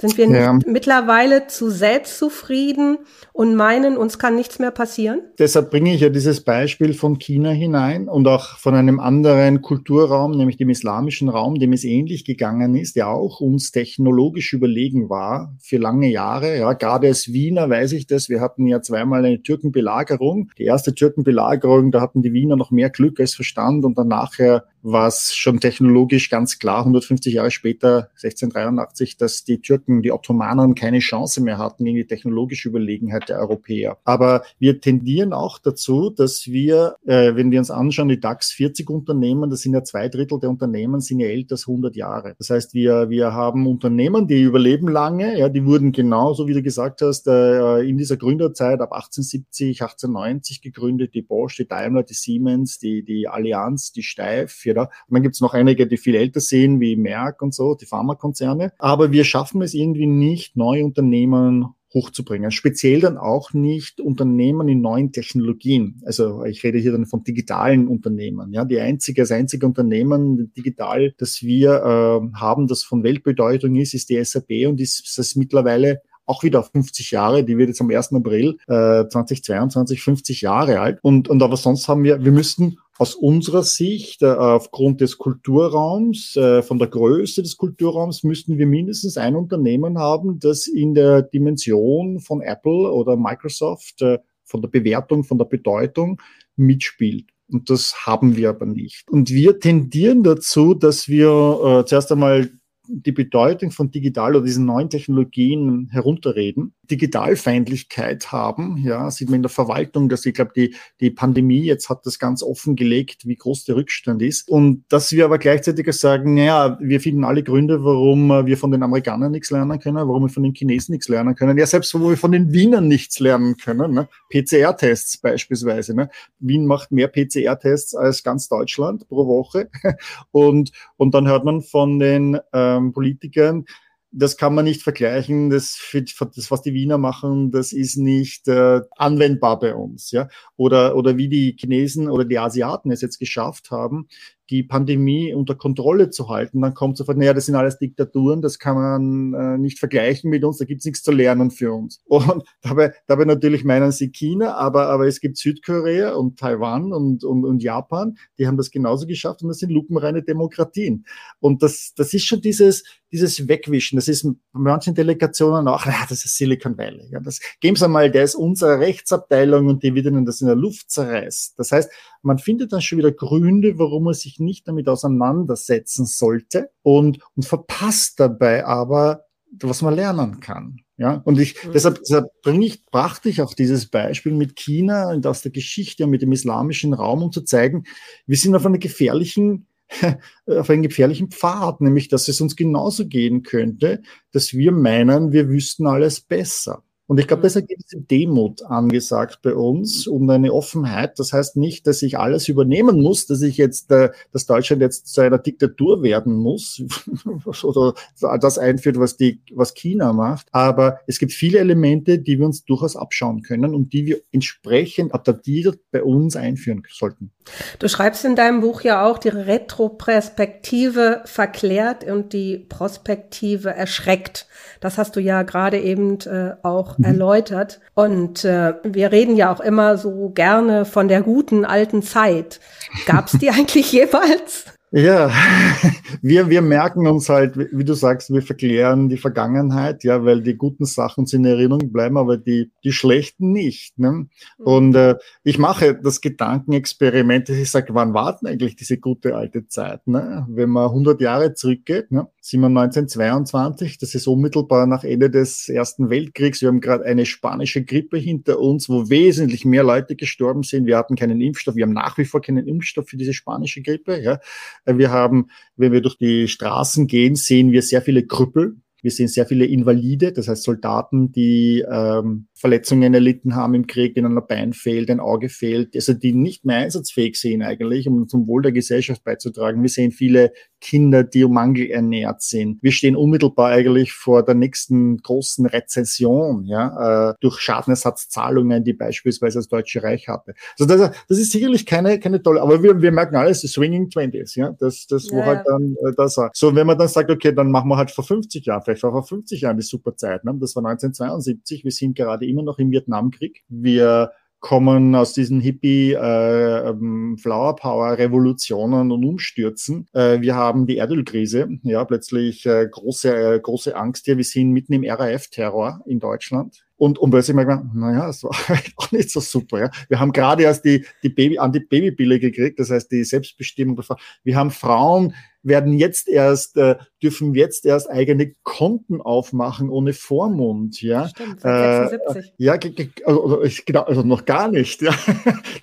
[0.00, 0.58] Sind wir ja.
[0.66, 2.98] mittlerweile zu selbstzufrieden
[3.32, 5.20] und meinen, uns kann nichts mehr passieren?
[5.38, 10.32] Deshalb bringe ich ja dieses Beispiel von China hinein und auch von einem anderen Kulturraum,
[10.32, 15.54] nämlich dem islamischen Raum, dem es ähnlich gegangen ist, der auch uns technologisch überlegen war
[15.60, 16.56] für lange Jahre.
[16.56, 18.30] Ja, gerade als Wiener weiß ich das.
[18.30, 20.50] Wir hatten ja zweimal eine Türkenbelagerung.
[20.58, 24.64] Die erste Türkenbelagerung, da hatten die Wiener noch mehr Glück als Verstand und dann nachher
[24.82, 30.74] war es schon technologisch ganz klar, 150 Jahre später, 1683, dass die Türken, die Ottomanen
[30.74, 33.98] keine Chance mehr hatten gegen die technologische Überlegenheit der Europäer.
[34.04, 38.88] Aber wir tendieren auch dazu, dass wir, äh, wenn wir uns anschauen, die DAX 40
[38.90, 42.34] Unternehmen, das sind ja zwei Drittel der Unternehmen, sind ja älter als 100 Jahre.
[42.38, 46.62] Das heißt, wir, wir haben Unternehmen, die überleben lange, ja, die wurden genauso, wie du
[46.62, 52.14] gesagt hast, äh, in dieser Gründerzeit ab 1870, 1890 gegründet, die Bosch, die Daimler, die
[52.14, 54.82] Siemens, die, die Allianz, die Steif, ja.
[54.82, 57.86] Und dann gibt es noch einige, die viel älter sind, wie Merck und so, die
[57.86, 58.72] Pharmakonzerne.
[58.78, 62.50] Aber wir schaffen es irgendwie nicht, neue Unternehmen hochzubringen.
[62.50, 66.00] Speziell dann auch nicht Unternehmen in neuen Technologien.
[66.04, 68.52] Also ich rede hier dann von digitalen Unternehmen.
[68.52, 73.94] Ja, die einzige, das einzige Unternehmen digital, das wir äh, haben, das von Weltbedeutung ist,
[73.94, 77.90] ist die SAP und ist das mittlerweile auch wieder 50 Jahre, die wird jetzt am
[77.90, 78.12] 1.
[78.12, 81.00] April äh, 2022 50 Jahre alt.
[81.02, 86.36] Und, und aber sonst haben wir, wir müssten aus unserer Sicht, äh, aufgrund des Kulturraums,
[86.36, 91.22] äh, von der Größe des Kulturraums, müssten wir mindestens ein Unternehmen haben, das in der
[91.22, 96.20] Dimension von Apple oder Microsoft, äh, von der Bewertung, von der Bedeutung
[96.56, 97.30] mitspielt.
[97.50, 99.08] Und das haben wir aber nicht.
[99.10, 102.50] Und wir tendieren dazu, dass wir äh, zuerst einmal
[102.86, 108.78] die Bedeutung von digital oder diesen neuen Technologien herunterreden, Digitalfeindlichkeit haben.
[108.78, 112.18] Ja, sieht man in der Verwaltung, dass ich glaube, die, die Pandemie jetzt hat das
[112.18, 114.48] ganz offengelegt, wie groß der Rückstand ist.
[114.48, 118.82] Und dass wir aber gleichzeitig sagen, naja, wir finden alle Gründe, warum wir von den
[118.82, 121.58] Amerikanern nichts lernen können, warum wir von den Chinesen nichts lernen können.
[121.58, 123.92] Ja, selbst wo wir von den Wienern nichts lernen können.
[123.92, 124.08] Ne?
[124.30, 125.94] PCR-Tests beispielsweise.
[125.94, 126.08] Ne?
[126.38, 129.68] Wien macht mehr PCR-Tests als ganz Deutschland pro Woche.
[130.32, 133.64] Und, und dann hört man von den äh, ähm, Politikern.
[134.12, 135.50] Das kann man nicht vergleichen.
[135.50, 140.10] Das, das, was die Wiener machen, das ist nicht äh, anwendbar bei uns.
[140.10, 140.28] Ja?
[140.56, 144.08] Oder, oder wie die Chinesen oder die Asiaten es jetzt geschafft haben,
[144.50, 148.58] die Pandemie unter Kontrolle zu halten, dann kommt sofort, naja, das sind alles Diktaturen, das
[148.58, 152.02] kann man äh, nicht vergleichen mit uns, da gibt's nichts zu lernen für uns.
[152.08, 157.24] Und dabei, dabei natürlich meinen sie China, aber, aber es gibt Südkorea und Taiwan und,
[157.24, 161.04] und, und Japan, die haben das genauso geschafft und das sind lupenreine Demokratien.
[161.38, 166.24] Und das, das ist schon dieses, dieses Wegwischen, das ist manchen Delegationen auch, ja, das
[166.24, 167.08] ist Silicon Valley.
[167.10, 170.46] Ja, das geben Sie mal, der ist unsere Rechtsabteilung und die wird Ihnen das in
[170.46, 171.58] der Luft zerreißt.
[171.58, 171.90] Das heißt,
[172.22, 177.44] man findet dann schon wieder Gründe, warum man sich nicht damit auseinandersetzen sollte und, und
[177.44, 179.24] verpasst dabei aber,
[179.60, 180.80] was man lernen kann.
[180.96, 181.72] Ja, und ich, mhm.
[181.72, 186.04] deshalb, deshalb bringe ich, brachte ich auch dieses Beispiel mit China und aus der Geschichte
[186.04, 187.84] und mit dem islamischen Raum, um zu zeigen,
[188.26, 189.66] wir sind auf einer gefährlichen,
[190.46, 194.02] auf einem gefährlichen Pfad, nämlich, dass es uns genauso gehen könnte,
[194.32, 196.84] dass wir meinen, wir wüssten alles besser.
[197.10, 201.18] Und ich glaube, da ist eine gewisse Demut angesagt bei uns und eine Offenheit.
[201.18, 205.12] Das heißt nicht, dass ich alles übernehmen muss, dass ich jetzt, äh, dass Deutschland jetzt
[205.12, 206.80] zu einer Diktatur werden muss
[207.64, 210.46] oder das einführt, was die, was China macht.
[210.52, 215.12] Aber es gibt viele Elemente, die wir uns durchaus abschauen können und die wir entsprechend
[215.12, 217.32] adaptiert bei uns einführen sollten.
[217.80, 224.46] Du schreibst in deinem Buch ja auch, die Retroperspektive verklärt und die Prospektive erschreckt.
[224.80, 227.04] Das hast du ja gerade eben äh, auch mhm.
[227.04, 227.80] erläutert.
[227.94, 232.60] Und äh, wir reden ja auch immer so gerne von der guten alten Zeit.
[233.06, 234.66] Gab es die eigentlich jeweils?
[234.92, 235.30] Ja,
[236.22, 240.56] wir, wir merken uns halt, wie du sagst, wir verklären die Vergangenheit, ja, weil die
[240.56, 243.96] guten Sachen sind in Erinnerung bleiben, aber die, die schlechten nicht.
[244.00, 244.10] Ne?
[244.10, 244.28] Mhm.
[244.58, 249.68] Und äh, ich mache das Gedankenexperiment, dass ich sage, wann warten eigentlich diese gute alte
[249.68, 250.08] Zeit?
[250.08, 250.44] Ne?
[250.50, 252.26] Wenn man 100 Jahre zurückgeht, ne?
[252.42, 256.62] Sind wir 1922, das ist unmittelbar nach Ende des Ersten Weltkriegs.
[256.62, 260.86] Wir haben gerade eine spanische Grippe hinter uns, wo wesentlich mehr Leute gestorben sind.
[260.86, 264.22] Wir hatten keinen Impfstoff, wir haben nach wie vor keinen Impfstoff für diese spanische Grippe.
[264.22, 264.40] Ja?
[264.86, 268.76] Wir haben, wenn wir durch die Straßen gehen, sehen wir sehr viele Krüppel.
[269.02, 274.14] Wir sehen sehr viele Invalide, das heißt Soldaten, die ähm, Verletzungen erlitten haben im Krieg,
[274.14, 278.28] denen ein Bein fehlt, ein Auge fehlt, also die nicht mehr einsatzfähig sind eigentlich, um
[278.28, 279.80] zum Wohl der Gesellschaft beizutragen.
[279.80, 282.82] Wir sehen viele Kinder, die um Mangel ernährt sind.
[282.82, 289.58] Wir stehen unmittelbar eigentlich vor der nächsten großen Rezession, ja, äh, durch Schadenersatzzahlungen, die beispielsweise
[289.58, 290.54] das Deutsche Reich hatte.
[290.78, 294.10] Also das, das ist sicherlich keine, keine tolle, aber wir, wir merken alles, die Swinging
[294.10, 296.50] Twenties, ja, das, das, wo ja, halt dann äh, das war.
[296.54, 299.12] So, wenn man dann sagt, okay, dann machen wir halt vor 50 Jahren, vielleicht war
[299.12, 300.54] vor 50 Jahren die super Zeit, ne?
[300.60, 303.62] das war 1972, wir sind gerade immer noch im Vietnamkrieg.
[303.68, 310.06] Wir kommen aus diesen Hippie äh, ähm, Flower Power Revolutionen und Umstürzen.
[310.12, 314.36] Äh, wir haben die Erdölkrise, ja, plötzlich äh, große äh, große Angst hier.
[314.36, 316.84] Wir sind mitten im RAF Terror in Deutschland.
[316.96, 318.50] Und, und plötzlich merkt man, naja, das war
[318.96, 319.80] auch nicht so super.
[319.80, 319.90] Ja.
[320.10, 323.98] Wir haben gerade erst die, die Baby, Anti-Baby-Pille gekriegt, das heißt die Selbstbestimmung.
[324.44, 331.02] Wir haben Frauen, werden jetzt erst, äh, dürfen jetzt erst eigene Konten aufmachen ohne Vormund,
[331.02, 331.28] ja.
[331.28, 332.54] Stimmt, äh, 76.
[332.56, 332.78] ja,
[333.24, 335.14] also, genau, also noch gar nicht, ja.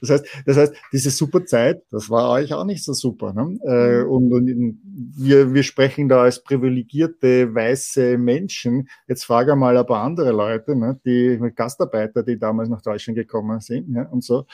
[0.02, 3.58] Das heißt, das heißt, diese super Zeit, das war euch auch nicht so super, ne?
[3.66, 4.10] Äh, mhm.
[4.10, 4.82] und, und
[5.18, 8.90] wir, wir sprechen da als privilegierte weiße Menschen.
[9.08, 11.00] Jetzt frage mal ein paar andere Leute, ne?
[11.06, 14.46] Die Gastarbeiter, die damals nach Deutschland gekommen sind, ja, und so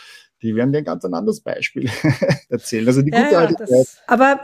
[0.43, 1.89] die werden dir ein ganz anderes Beispiel
[2.49, 2.85] erzählen.
[2.85, 3.87] Also die gute ja, alte Zeit.
[4.07, 4.41] Aber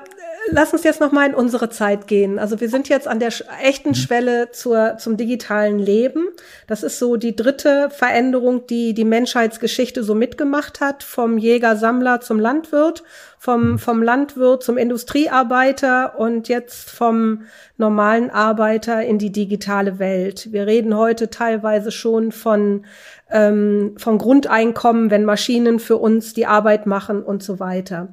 [0.52, 2.40] lass uns jetzt noch mal in unsere Zeit gehen.
[2.40, 3.32] Also wir sind jetzt an der
[3.64, 3.96] echten mhm.
[3.96, 6.28] Schwelle zur, zum digitalen Leben.
[6.68, 12.40] Das ist so die dritte Veränderung, die die Menschheitsgeschichte so mitgemacht hat, vom Jäger-Sammler zum
[12.40, 13.04] Landwirt,
[13.38, 13.80] vom, mhm.
[13.80, 17.44] vom Landwirt zum Industriearbeiter und jetzt vom
[17.78, 20.52] normalen Arbeiter in die digitale Welt.
[20.52, 22.86] Wir reden heute teilweise schon von,
[23.32, 28.10] ähm, von Grundeinkommen, wenn Maschinen für uns die Arbeit machen und so weiter.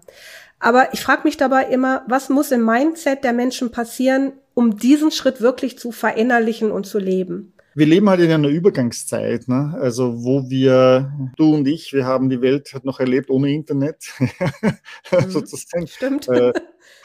[0.59, 5.11] Aber ich frage mich dabei immer, was muss im Mindset der Menschen passieren, um diesen
[5.11, 7.53] Schritt wirklich zu verinnerlichen und zu leben?
[7.77, 9.77] wir leben halt in einer Übergangszeit, ne?
[9.79, 14.03] also wo wir, du und ich, wir haben die Welt halt noch erlebt ohne Internet,
[14.19, 15.87] mhm, sozusagen.
[15.87, 16.27] Stimmt.
[16.27, 16.55] Äh,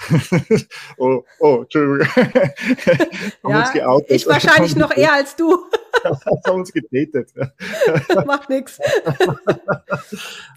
[0.97, 2.07] oh, oh, Entschuldigung.
[3.49, 5.57] ja, ich wahrscheinlich noch eher als du.
[6.47, 7.33] haben uns getätet.
[8.25, 8.79] Macht nichts.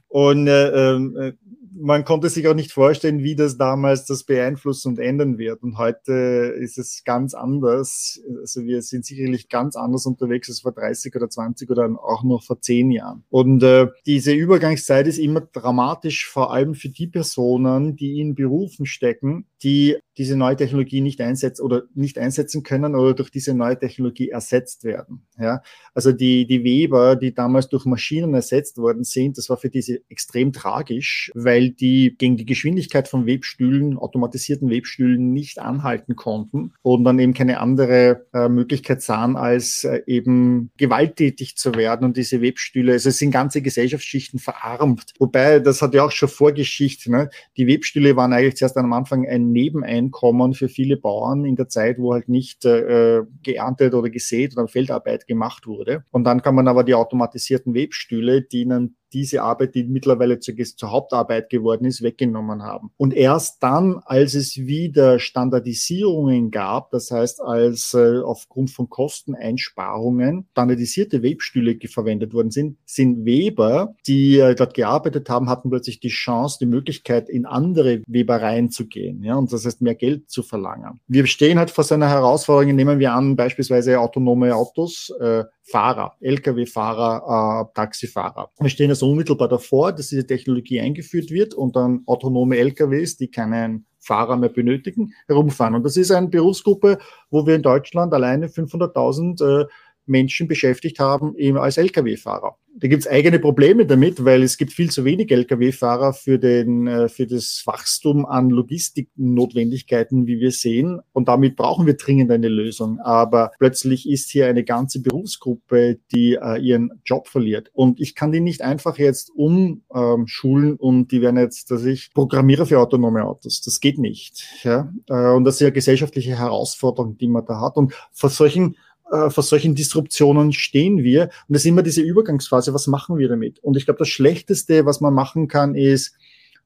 [0.06, 1.32] Und äh, äh,
[1.76, 5.62] man konnte sich auch nicht vorstellen, wie das damals das beeinflussen und ändern wird.
[5.62, 6.12] Und heute
[6.58, 8.20] ist es ganz anders.
[8.40, 12.42] Also wir sind sicherlich ganz anders unterwegs als vor 30 oder 20 oder auch noch
[12.42, 13.24] vor 10 Jahren.
[13.30, 18.86] Und äh, diese Übergangszeit ist immer dramatisch, vor allem für die Personen, die in Berufen
[18.86, 23.78] stecken, die diese neue Technologie nicht einsetzen oder nicht einsetzen können oder durch diese neue
[23.78, 25.26] Technologie ersetzt werden.
[25.38, 29.70] Ja, also die, die Weber, die damals durch Maschinen ersetzt worden sind, das war für
[29.70, 36.72] diese extrem tragisch, weil die gegen die Geschwindigkeit von Webstühlen, automatisierten Webstühlen nicht anhalten konnten
[36.82, 42.16] und dann eben keine andere äh, Möglichkeit sahen, als äh, eben gewalttätig zu werden und
[42.16, 45.12] diese Webstühle, also es sind ganze Gesellschaftsschichten verarmt.
[45.18, 47.30] Wobei, das hat ja auch schon Vorgeschichte, ne?
[47.56, 51.98] die Webstühle waren eigentlich zuerst am Anfang ein Nebeneinkommen für viele Bauern in der Zeit,
[51.98, 56.04] wo halt nicht äh, geerntet oder gesät oder Feldarbeit gemacht wurde.
[56.10, 60.54] Und dann kann man aber die automatisierten Webstühle, die ihnen diese Arbeit, die mittlerweile zur,
[60.56, 62.90] zur, Hauptarbeit geworden ist, weggenommen haben.
[62.96, 70.46] Und erst dann, als es wieder Standardisierungen gab, das heißt, als äh, aufgrund von Kosteneinsparungen
[70.50, 76.08] standardisierte Webstühle verwendet worden sind, sind Weber, die äh, dort gearbeitet haben, hatten plötzlich die
[76.08, 80.42] Chance, die Möglichkeit, in andere Webereien zu gehen, ja, und das heißt, mehr Geld zu
[80.42, 81.00] verlangen.
[81.06, 86.14] Wir stehen halt vor so einer Herausforderung, nehmen wir an, beispielsweise autonome Autos, äh, Fahrer,
[86.20, 88.50] Lkw-Fahrer, äh, Taxifahrer.
[88.60, 93.30] Wir stehen also unmittelbar davor, dass diese Technologie eingeführt wird und dann autonome Lkws, die
[93.30, 95.74] keinen Fahrer mehr benötigen, herumfahren.
[95.74, 96.98] Und das ist eine Berufsgruppe,
[97.30, 99.66] wo wir in Deutschland alleine 500.000 äh,
[100.06, 102.56] Menschen beschäftigt haben, eben als Lkw-Fahrer.
[102.76, 106.88] Da gibt es eigene Probleme damit, weil es gibt viel zu wenig Lkw-Fahrer für, den,
[106.88, 111.00] äh, für das Wachstum an Logistiknotwendigkeiten, wie wir sehen.
[111.12, 112.98] Und damit brauchen wir dringend eine Lösung.
[112.98, 117.70] Aber plötzlich ist hier eine ganze Berufsgruppe, die äh, ihren Job verliert.
[117.74, 122.12] Und ich kann die nicht einfach jetzt umschulen ähm, und die werden jetzt, dass ich
[122.12, 123.60] programmiere für autonome Autos.
[123.60, 124.44] Das geht nicht.
[124.64, 124.92] Ja?
[125.08, 127.76] Äh, und das ist ja gesellschaftliche Herausforderung, die man da hat.
[127.76, 128.74] Und vor solchen
[129.10, 131.24] äh, vor solchen Disruptionen stehen wir.
[131.24, 133.58] Und das ist immer diese Übergangsphase, was machen wir damit?
[133.60, 136.16] Und ich glaube, das Schlechteste, was man machen kann, ist,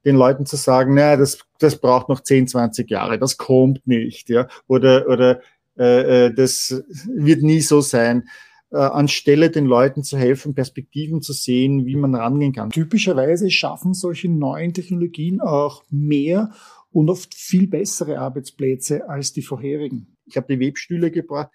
[0.05, 4.29] den Leuten zu sagen, naja, das, das braucht noch 10, 20 Jahre, das kommt nicht,
[4.29, 5.41] ja, oder, oder
[5.77, 8.29] äh, äh, das wird nie so sein.
[8.71, 12.69] Äh, anstelle den Leuten zu helfen, Perspektiven zu sehen, wie man rangehen kann.
[12.69, 16.51] Typischerweise schaffen solche neuen Technologien auch mehr
[16.91, 20.15] und oft viel bessere Arbeitsplätze als die vorherigen.
[20.25, 21.49] Ich habe die Webstühle gebracht.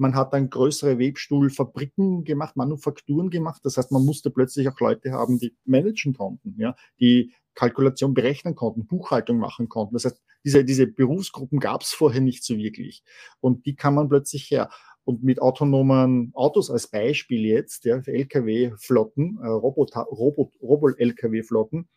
[0.00, 3.60] Man hat dann größere Webstuhlfabriken gemacht, Manufakturen gemacht.
[3.64, 8.54] Das heißt, man musste plötzlich auch Leute haben, die managen konnten, ja, die Kalkulation berechnen
[8.54, 9.92] konnten, Buchhaltung machen konnten.
[9.94, 13.02] Das heißt, diese, diese Berufsgruppen gab es vorher nicht so wirklich.
[13.40, 14.70] Und die kann man plötzlich her.
[15.04, 21.88] Und mit autonomen Autos als Beispiel jetzt, ja, für Lkw-Flotten, äh, Robot-Lkw-Flotten,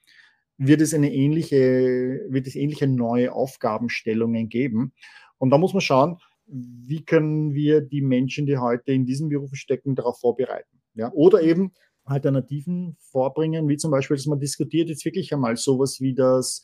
[0.57, 4.91] wird es eine ähnliche, wird es ähnliche neue Aufgabenstellungen geben.
[5.37, 9.55] Und da muss man schauen, wie können wir die Menschen, die heute in diesem Beruf
[9.55, 10.81] stecken, darauf vorbereiten.
[10.95, 11.11] Ja?
[11.13, 11.71] Oder eben
[12.05, 16.61] Alternativen vorbringen, wie zum Beispiel, dass man diskutiert jetzt wirklich einmal sowas wie das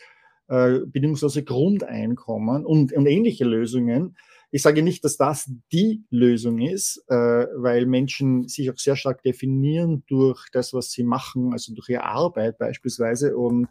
[0.48, 4.18] äh, bedingungslose Grundeinkommen und, und ähnliche Lösungen.
[4.52, 7.15] Ich sage nicht, dass das die Lösung ist, äh,
[7.56, 12.04] weil Menschen sich auch sehr stark definieren durch das, was sie machen, also durch ihre
[12.04, 13.38] Arbeit beispielsweise.
[13.38, 13.68] Und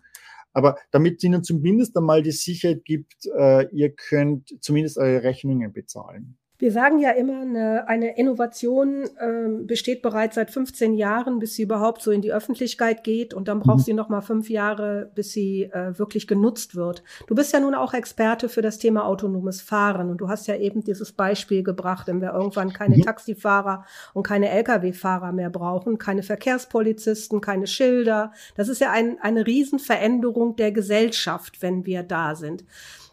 [0.52, 5.72] aber damit es ihnen zumindest einmal die Sicherheit gibt, äh, ihr könnt zumindest eure Rechnungen
[5.72, 6.38] bezahlen.
[6.61, 11.62] Wir sagen ja immer, eine, eine Innovation äh, besteht bereits seit 15 Jahren, bis sie
[11.62, 13.33] überhaupt so in die Öffentlichkeit geht.
[13.33, 13.83] Und dann braucht mhm.
[13.83, 17.05] sie noch mal fünf Jahre, bis sie äh, wirklich genutzt wird.
[17.29, 20.11] Du bist ja nun auch Experte für das Thema autonomes Fahren.
[20.11, 23.03] Und du hast ja eben dieses Beispiel gebracht, wenn wir irgendwann keine mhm.
[23.03, 28.33] Taxifahrer und keine Lkw-Fahrer mehr brauchen, keine Verkehrspolizisten, keine Schilder.
[28.57, 32.64] Das ist ja ein, eine Riesenveränderung der Gesellschaft, wenn wir da sind.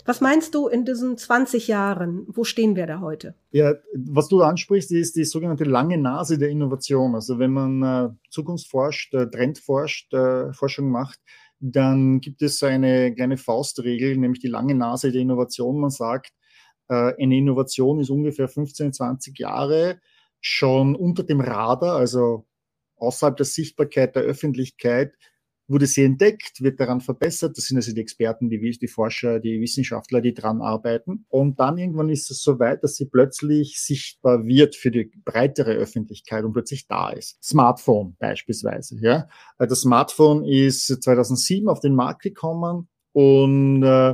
[0.05, 2.25] Was meinst du in diesen 20 Jahren?
[2.27, 3.33] Wo stehen wir da heute?
[3.51, 7.15] Ja, was du ansprichst, ist die sogenannte lange Nase der Innovation.
[7.15, 11.19] Also wenn man äh, Zukunftsforscht, äh, Trendforscht, äh, Forschung macht,
[11.59, 15.79] dann gibt es eine kleine Faustregel, nämlich die lange Nase der Innovation.
[15.79, 16.33] Man sagt,
[16.87, 19.99] äh, eine Innovation ist ungefähr 15, 20 Jahre
[20.39, 22.45] schon unter dem Radar, also
[22.97, 25.13] außerhalb der Sichtbarkeit der Öffentlichkeit,
[25.67, 27.57] wurde sie entdeckt, wird daran verbessert.
[27.57, 31.25] Das sind also die Experten, die, die Forscher, die Wissenschaftler, die dran arbeiten.
[31.29, 35.73] Und dann irgendwann ist es so weit, dass sie plötzlich sichtbar wird für die breitere
[35.73, 37.43] Öffentlichkeit und plötzlich da ist.
[37.43, 38.97] Smartphone beispielsweise.
[39.01, 44.13] Ja, das Smartphone ist 2007 auf den Markt gekommen und äh,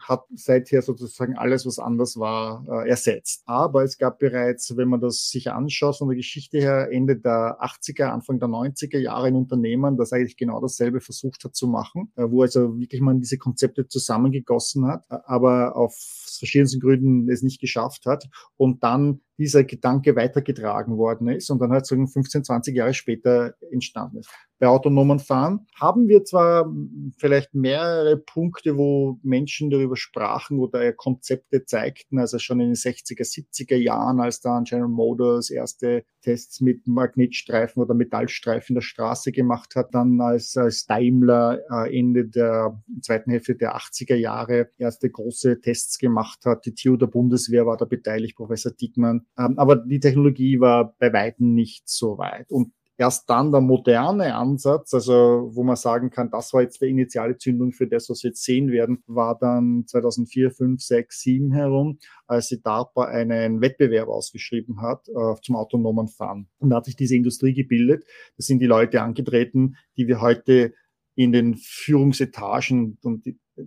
[0.00, 3.42] hat seither sozusagen alles, was anders war, äh, ersetzt.
[3.46, 7.58] Aber es gab bereits, wenn man das sich anschaut, von der Geschichte her, Ende der
[7.60, 12.12] 80er, Anfang der 90er Jahre ein Unternehmen, das eigentlich genau dasselbe versucht hat zu machen,
[12.16, 15.94] äh, wo also wirklich man diese Konzepte zusammengegossen hat, äh, aber auf
[16.40, 21.70] verschiedensten Gründen es nicht geschafft hat und dann dieser Gedanke weitergetragen worden ist und dann
[21.70, 24.28] halt so 15, 20 Jahre später entstanden ist.
[24.58, 26.70] Bei autonomen Fahren haben wir zwar
[27.16, 33.22] vielleicht mehrere Punkte, wo Menschen darüber sprachen oder Konzepte zeigten, also schon in den 60er,
[33.22, 39.74] 70er Jahren, als dann General Motors erste Tests mit Magnetstreifen oder Metallstreifen der Straße gemacht
[39.76, 45.62] hat, dann als, als Daimler äh, Ende der zweiten Hälfte der 80er Jahre erste große
[45.62, 46.66] Tests gemacht hat.
[46.66, 49.26] Die TU der Bundeswehr war da beteiligt, Professor Dickmann.
[49.38, 52.50] Ähm, aber die Technologie war bei weitem nicht so weit.
[52.50, 56.90] Und erst dann der moderne Ansatz, also wo man sagen kann, das war jetzt die
[56.90, 61.52] initiale Zündung für das, was wir jetzt sehen werden, war dann 2004, 5, 6, 7
[61.52, 66.48] herum, als die DARPA einen Wettbewerb ausgeschrieben hat äh, zum autonomen Fahren.
[66.58, 68.04] Und da hat sich diese Industrie gebildet.
[68.36, 70.74] Das sind die Leute angetreten, die wir heute
[71.14, 73.24] in den Führungsetagen und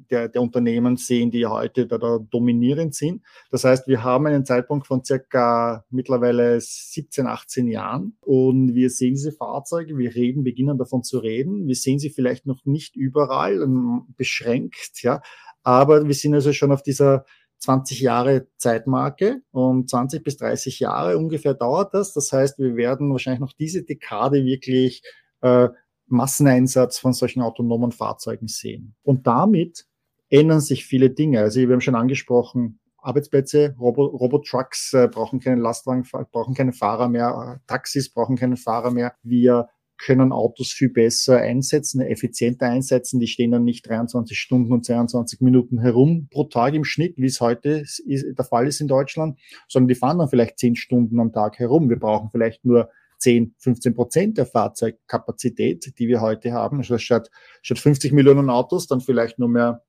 [0.10, 3.24] der, der Unternehmen sehen, die heute da, da dominierend sind.
[3.52, 9.16] Das heißt, wir haben einen Zeitpunkt von circa mittlerweile 17, 18 Jahren und wir sehen
[9.16, 11.68] diese Fahrzeuge, wir reden, beginnen davon zu reden.
[11.68, 15.22] Wir sehen sie vielleicht noch nicht überall, ähm, beschränkt, ja,
[15.64, 17.26] aber wir sind also schon auf dieser
[17.60, 22.14] 20 Jahre Zeitmarke und 20 bis 30 Jahre ungefähr dauert das.
[22.14, 25.02] Das heißt, wir werden wahrscheinlich noch diese Dekade wirklich
[25.42, 25.70] äh,
[26.08, 28.96] Masseneinsatz von solchen autonomen Fahrzeugen sehen.
[29.04, 29.86] Und damit
[30.30, 31.40] ändern sich viele Dinge.
[31.40, 37.10] Also wir haben schon angesprochen, Arbeitsplätze, Robo Robotrucks äh, brauchen keinen Lastwagen, brauchen keine Fahrer
[37.10, 39.14] mehr, äh, Taxis brauchen keinen Fahrer mehr.
[39.24, 43.20] Wir können Autos viel besser einsetzen, effizienter einsetzen.
[43.20, 47.28] Die stehen dann nicht 23 Stunden und 22 Minuten herum pro Tag im Schnitt, wie
[47.28, 51.32] es heute der Fall ist in Deutschland, sondern die fahren dann vielleicht 10 Stunden am
[51.32, 51.90] Tag herum.
[51.90, 52.90] Wir brauchen vielleicht nur
[53.24, 56.78] 10, 15 Prozent der Fahrzeugkapazität, die wir heute haben.
[56.78, 57.30] Also statt,
[57.62, 59.84] statt 50 Millionen Autos dann vielleicht nur mehr,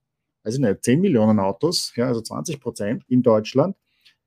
[0.45, 3.77] weiß ich nicht, 10 Millionen Autos, ja, also 20 Prozent in Deutschland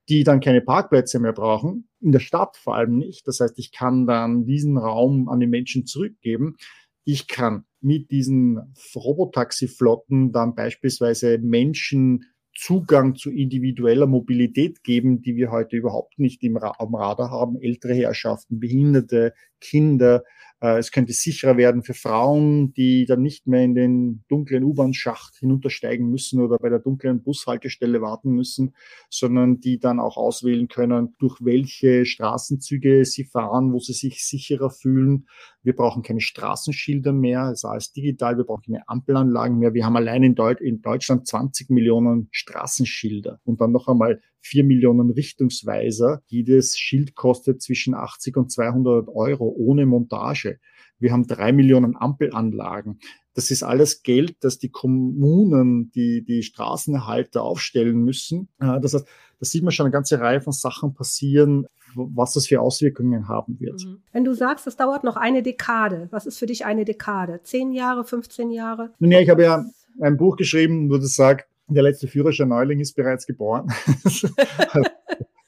[0.09, 3.27] die dann keine Parkplätze mehr brauchen, in der Stadt vor allem nicht.
[3.27, 6.55] Das heißt, ich kann dann diesen Raum an die Menschen zurückgeben.
[7.03, 12.25] Ich kann mit diesen Robotaxi-Flotten dann beispielsweise Menschen
[12.57, 17.61] Zugang zu individueller Mobilität geben, die wir heute überhaupt nicht im am Radar haben.
[17.61, 20.23] Ältere Herrschaften, Behinderte, Kinder,
[20.59, 26.09] es könnte sicherer werden für Frauen, die dann nicht mehr in den dunklen U-Bahn-Schacht hinuntersteigen
[26.09, 28.73] müssen oder bei der dunklen Bushaltestelle warten müssen,
[29.09, 34.71] sondern die dann auch auswählen können, durch welche Straßenzüge sie fahren, wo sie sich sicherer
[34.71, 35.27] fühlen.
[35.61, 38.37] Wir brauchen keine Straßenschilder mehr, also alles digital.
[38.37, 39.75] Wir brauchen keine Ampelanlagen mehr.
[39.75, 46.21] Wir haben allein in Deutschland 20 Millionen Straßenschilder und dann noch einmal vier Millionen Richtungsweiser.
[46.27, 50.59] Jedes Schild kostet zwischen 80 und 200 Euro ohne Montage.
[50.99, 52.99] Wir haben drei Millionen Ampelanlagen.
[53.33, 58.49] Das ist alles Geld, das die Kommunen, die, die Straßenerhalter aufstellen müssen.
[58.57, 59.05] Das heißt,
[59.39, 63.59] da sieht man schon eine ganze Reihe von Sachen passieren, was das für Auswirkungen haben
[63.59, 63.85] wird.
[63.85, 64.01] Mhm.
[64.11, 67.41] Wenn du sagst, es dauert noch eine Dekade, was ist für dich eine Dekade?
[67.43, 68.93] Zehn Jahre, 15 Jahre?
[68.97, 69.65] Nun ja, ich habe ja
[70.01, 73.67] ein Buch geschrieben, wo das sagt, der letzte Führerschein-Neuling ist bereits geboren.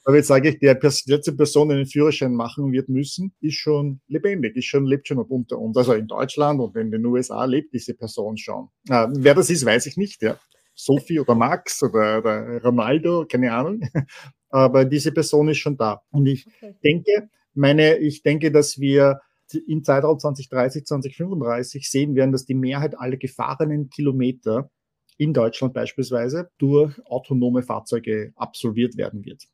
[0.04, 4.00] Aber jetzt sage ich, der letzte Person, die den Führerschein machen wird müssen, ist schon
[4.08, 5.76] lebendig, ist schon, lebt schon unter uns.
[5.76, 8.68] Also in Deutschland und in den USA lebt diese Person schon.
[8.88, 10.38] Äh, wer das ist, weiß ich nicht, ja.
[10.74, 13.82] Sophie oder Max oder, oder Ronaldo, keine Ahnung.
[14.48, 16.00] Aber diese Person ist schon da.
[16.10, 16.74] Und ich okay.
[16.82, 19.20] denke, meine, ich denke, dass wir
[19.66, 24.70] im Zeitraum 2030, 2035 sehen werden, dass die Mehrheit aller gefahrenen Kilometer
[25.20, 29.44] in Deutschland beispielsweise durch autonome Fahrzeuge absolviert werden wird.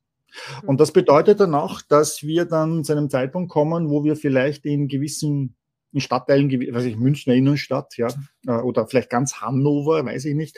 [0.63, 0.69] Mhm.
[0.69, 4.65] Und das bedeutet dann auch, dass wir dann zu einem Zeitpunkt kommen, wo wir vielleicht
[4.65, 5.57] in gewissen
[5.93, 8.09] in Stadtteilen, weiß ich, Münchner Innenstadt, ja,
[8.47, 10.57] äh, oder vielleicht ganz Hannover, weiß ich nicht,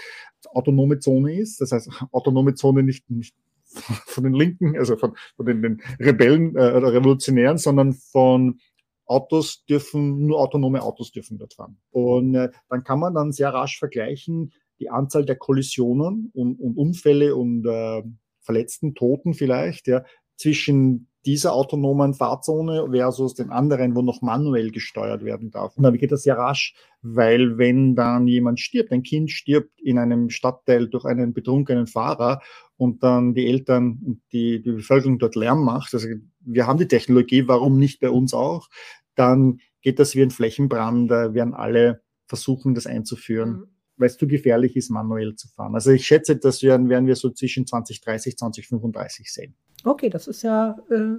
[0.51, 1.61] autonome Zone ist.
[1.61, 3.35] Das heißt, autonome Zone nicht, nicht
[4.07, 8.59] von den Linken, also von, von den, den Rebellen äh, oder Revolutionären, sondern von
[9.07, 11.79] Autos dürfen, nur autonome Autos dürfen dort fahren.
[11.92, 16.76] Und äh, dann kann man dann sehr rasch vergleichen, die Anzahl der Kollisionen und, und
[16.76, 18.02] Unfälle und äh,
[18.40, 20.04] Verletzten, Toten vielleicht, ja,
[20.36, 25.76] zwischen dieser autonomen Fahrzone versus den anderen, wo noch manuell gesteuert werden darf.
[25.76, 29.98] Und dann geht das sehr rasch, weil wenn dann jemand stirbt, ein Kind stirbt in
[29.98, 32.40] einem Stadtteil durch einen betrunkenen Fahrer
[32.76, 36.08] und dann die Eltern und die, die Bevölkerung dort Lärm macht, also
[36.40, 38.68] wir haben die Technologie, warum nicht bei uns auch,
[39.14, 43.50] dann geht das wie ein Flächenbrand, da werden alle versuchen, das einzuführen.
[43.50, 45.74] Mhm weil es zu gefährlich ist, manuell zu fahren.
[45.74, 49.54] Also ich schätze, das werden, werden wir so zwischen 2030, 2035 sehen.
[49.84, 51.16] Okay, das ist ja äh,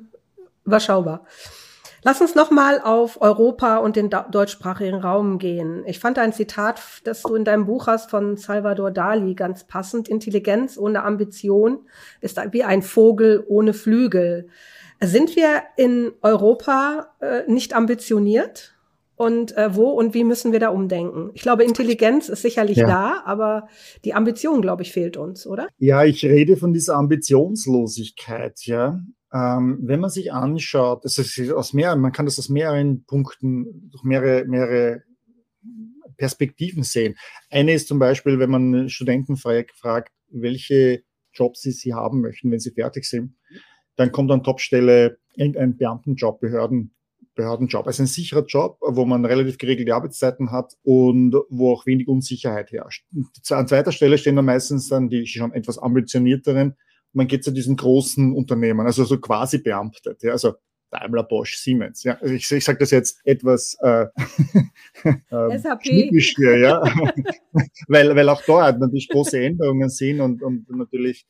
[0.66, 1.26] überschaubar.
[2.04, 5.84] Lass uns nochmal auf Europa und den deutschsprachigen Raum gehen.
[5.86, 10.08] Ich fand ein Zitat, das du in deinem Buch hast von Salvador Dali ganz passend.
[10.08, 11.80] Intelligenz ohne Ambition
[12.22, 14.48] ist wie ein Vogel ohne Flügel.
[15.02, 18.79] Sind wir in Europa äh, nicht ambitioniert?
[19.20, 21.32] Und äh, wo und wie müssen wir da umdenken?
[21.34, 22.88] Ich glaube, Intelligenz ist sicherlich ja.
[22.88, 23.68] da, aber
[24.06, 25.68] die Ambition, glaube ich, fehlt uns, oder?
[25.78, 29.02] Ja, ich rede von dieser Ambitionslosigkeit, ja.
[29.34, 33.90] Ähm, wenn man sich anschaut, das ist aus mehreren, man kann das aus mehreren Punkten,
[33.92, 35.04] durch mehrere, mehrere
[36.16, 37.16] Perspektiven sehen.
[37.50, 41.04] Eine ist zum Beispiel, wenn man Studenten fragt, welche
[41.34, 43.36] Jobs sie, sie haben möchten, wenn sie fertig sind,
[43.98, 46.96] dann kommt an Topstelle irgendein Beamtenjob, Behörden,
[47.40, 47.88] Behördenjob.
[47.88, 52.72] Also ein sicherer Job, wo man relativ geregelte Arbeitszeiten hat und wo auch wenig Unsicherheit
[52.72, 53.06] herrscht.
[53.50, 56.76] An zweiter Stelle stehen dann meistens dann die schon etwas ambitionierteren.
[57.14, 60.22] Man geht zu diesen großen Unternehmen, also so quasi beamtet.
[60.22, 60.56] Ja, also
[60.92, 62.04] Daimler, Bosch, Siemens.
[62.04, 64.08] Ja, also ich, ich sage das jetzt etwas äh,
[65.04, 66.82] äh, hier, ja,
[67.88, 71.26] weil, weil auch dort natürlich große Änderungen sind und, und natürlich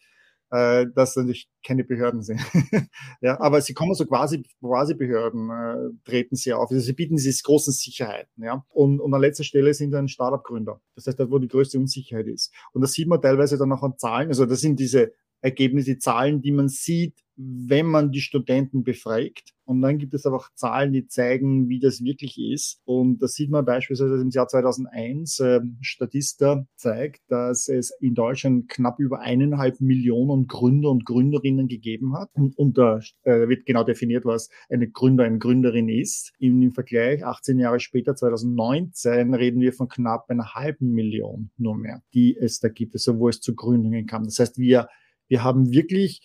[0.51, 2.41] äh, dass natürlich keine Behörden sind.
[3.21, 6.71] ja, aber sie kommen so quasi, quasi Behörden, äh, treten sie auf.
[6.71, 8.43] Also sie bieten diese großen Sicherheiten.
[8.43, 8.65] Ja?
[8.69, 10.81] Und, und an letzter Stelle sind dann Startup-Gründer.
[10.95, 12.53] Das heißt, dort, wo die größte Unsicherheit ist.
[12.73, 14.29] Und das sieht man teilweise dann auch an Zahlen.
[14.29, 19.53] Also das sind diese Ergebnisse, Zahlen, die man sieht, wenn man die Studenten befragt.
[19.63, 22.81] Und dann gibt es aber auch Zahlen, die zeigen, wie das wirklich ist.
[22.83, 25.39] Und das sieht man beispielsweise im Jahr 2001.
[25.39, 32.17] Äh, Statista zeigt, dass es in Deutschland knapp über eineinhalb Millionen Gründer und Gründerinnen gegeben
[32.17, 32.29] hat.
[32.33, 36.33] Und, und da äh, wird genau definiert, was eine Gründer, eine Gründerin ist.
[36.39, 41.77] Im, Im Vergleich, 18 Jahre später, 2019, reden wir von knapp einer halben Million nur
[41.77, 44.25] mehr, die es da gibt, also wo es zu Gründungen kam.
[44.25, 44.89] Das heißt, wir,
[45.29, 46.21] wir haben wirklich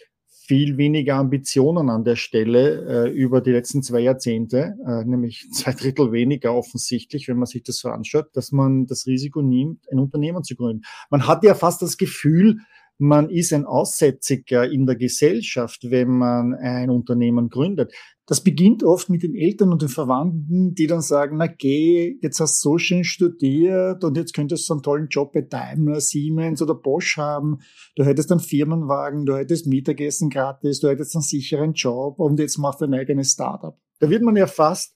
[0.47, 5.73] viel weniger Ambitionen an der Stelle äh, über die letzten zwei Jahrzehnte, äh, nämlich zwei
[5.73, 9.99] Drittel weniger offensichtlich, wenn man sich das so anschaut, dass man das Risiko nimmt, ein
[9.99, 10.85] Unternehmen zu gründen.
[11.09, 12.59] Man hat ja fast das Gefühl,
[12.99, 17.93] man ist ein Aussätziger in der Gesellschaft, wenn man ein Unternehmen gründet.
[18.27, 22.41] Das beginnt oft mit den Eltern und den Verwandten, die dann sagen, na geh, jetzt
[22.41, 26.63] hast du so schön studiert und jetzt könntest du einen tollen Job bei Daimler, Siemens
[26.63, 27.59] oder Bosch haben.
[27.97, 32.57] Du hättest einen Firmenwagen, du hättest Mittagessen gratis, du hättest einen sicheren Job und jetzt
[32.57, 33.79] machst du ein eigenes Startup.
[34.01, 34.94] Da wird man ja fast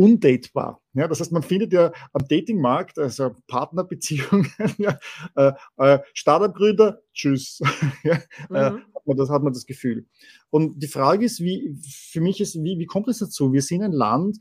[0.00, 0.80] undatebar.
[0.94, 4.98] Ja, das heißt, man findet ja am Datingmarkt, also Partnerbeziehungen, ja,
[5.36, 7.60] äh, äh, Startup-Gründer, tschüss.
[8.02, 8.56] ja, äh, mhm.
[8.56, 10.06] äh, hat man das hat man das Gefühl.
[10.48, 13.52] Und die Frage ist, wie für mich ist, wie, wie kommt es dazu?
[13.52, 14.38] Wir sind ein Land,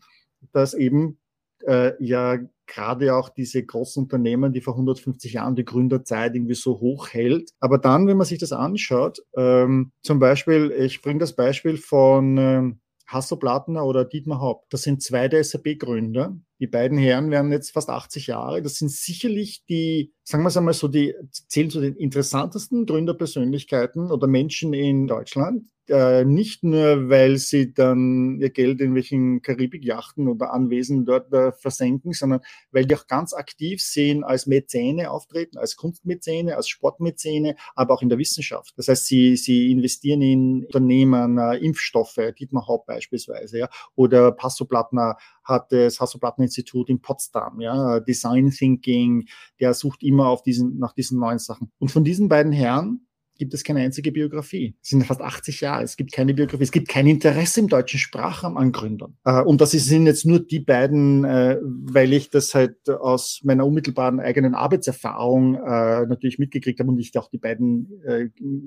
[0.54, 1.20] das eben
[1.66, 6.80] äh, ja gerade auch diese großen Unternehmen, die vor 150 Jahren die Gründerzeit irgendwie so
[6.80, 7.52] hoch hält.
[7.60, 12.38] Aber dann, wenn man sich das anschaut, ähm, zum Beispiel, ich bringe das Beispiel von
[12.38, 12.80] ähm,
[13.10, 14.72] Hasso Plattner oder Dietmar Haupt.
[14.74, 16.38] Das sind zwei der SAP-Gründer.
[16.60, 18.62] Die beiden Herren werden jetzt fast 80 Jahre.
[18.62, 24.12] Das sind sicherlich die, sagen wir es einmal so, die zählen zu den interessantesten Gründerpersönlichkeiten
[24.12, 30.28] oder Menschen in Deutschland äh, nicht nur, weil sie dann ihr Geld in welchen Karibikjachten
[30.28, 35.58] oder Anwesen dort äh, versenken, sondern weil die auch ganz aktiv sehen als Mäzene auftreten,
[35.58, 38.74] als Kunstmäzene, als Sportmäzene, aber auch in der Wissenschaft.
[38.78, 44.66] Das heißt, sie, sie investieren in Unternehmen, äh, Impfstoffe, Dietmar Haupt beispielsweise, ja, oder Passo
[44.66, 45.18] Plattner
[45.50, 49.28] hat das Hasso-Plattner-Institut in Potsdam, ja, Design Thinking,
[49.60, 51.72] der sucht immer auf diesen, nach diesen neuen Sachen.
[51.80, 53.08] Und von diesen beiden Herren
[53.40, 54.76] gibt es keine einzige Biografie.
[54.84, 58.00] Es sind fast 80 Jahre, es gibt keine Biografie, es gibt kein Interesse im deutschen
[58.00, 59.18] Sprachraum an Gründern.
[59.24, 63.66] Äh, und das sind jetzt nur die beiden, äh, weil ich das halt aus meiner
[63.66, 67.90] unmittelbaren eigenen Arbeitserfahrung äh, natürlich mitgekriegt habe und ich auch die beiden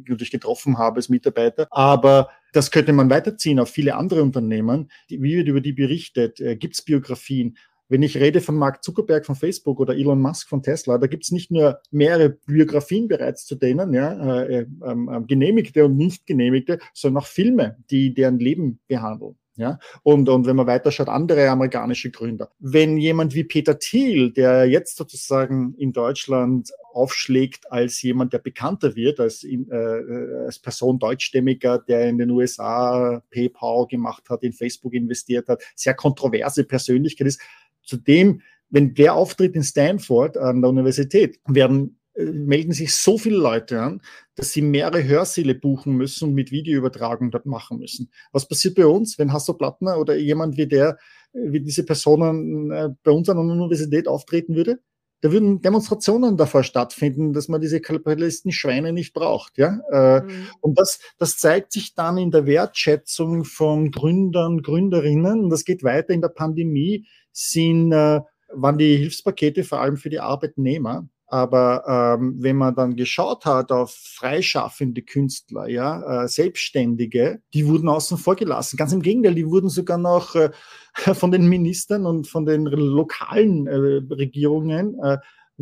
[0.08, 1.66] natürlich getroffen habe als Mitarbeiter.
[1.70, 4.90] Aber das könnte man weiterziehen auf viele andere Unternehmen.
[5.08, 6.42] Wie wird über die berichtet?
[6.58, 7.56] Gibt es Biografien?
[7.92, 11.24] Wenn ich rede von Mark Zuckerberg von Facebook oder Elon Musk von Tesla, da gibt
[11.24, 16.24] es nicht nur mehrere Biografien bereits zu denen, ja, äh, äh, ähm, genehmigte und nicht
[16.26, 19.36] genehmigte, sondern auch Filme, die deren Leben behandeln.
[19.56, 22.50] Ja, und, und wenn man weiterschaut, andere amerikanische Gründer.
[22.58, 28.96] Wenn jemand wie Peter Thiel, der jetzt sozusagen in Deutschland aufschlägt als jemand, der bekannter
[28.96, 34.42] wird, als, in, äh, äh als Person deutschstämmiger, der in den USA PayPal gemacht hat,
[34.42, 37.40] in Facebook investiert hat, sehr kontroverse Persönlichkeit ist,
[37.82, 43.38] Zudem, wenn der auftritt in Stanford an der Universität, werden äh, melden sich so viele
[43.38, 44.02] Leute an,
[44.34, 48.10] dass sie mehrere Hörsäle buchen müssen und mit Videoübertragung dort machen müssen.
[48.32, 50.98] Was passiert bei uns, wenn Hasso Plattner oder jemand wie der,
[51.32, 54.80] wie diese Personen äh, bei uns an der Universität auftreten würde?
[55.22, 59.56] Da würden Demonstrationen davor stattfinden, dass man diese Kapitalisten Schweine nicht braucht.
[59.56, 59.80] Ja?
[59.90, 60.46] Äh, mhm.
[60.60, 65.44] Und das, das zeigt sich dann in der Wertschätzung von Gründern, Gründerinnen.
[65.44, 68.20] Und das geht weiter in der Pandemie sind, äh,
[68.52, 71.08] waren die Hilfspakete vor allem für die Arbeitnehmer.
[71.26, 77.88] Aber ähm, wenn man dann geschaut hat auf freischaffende Künstler, ja, äh, Selbstständige, die wurden
[77.88, 78.76] außen vor gelassen.
[78.76, 80.50] Ganz im Gegenteil, die wurden sogar noch äh,
[81.14, 85.00] von den Ministern und von den lokalen äh, Regierungen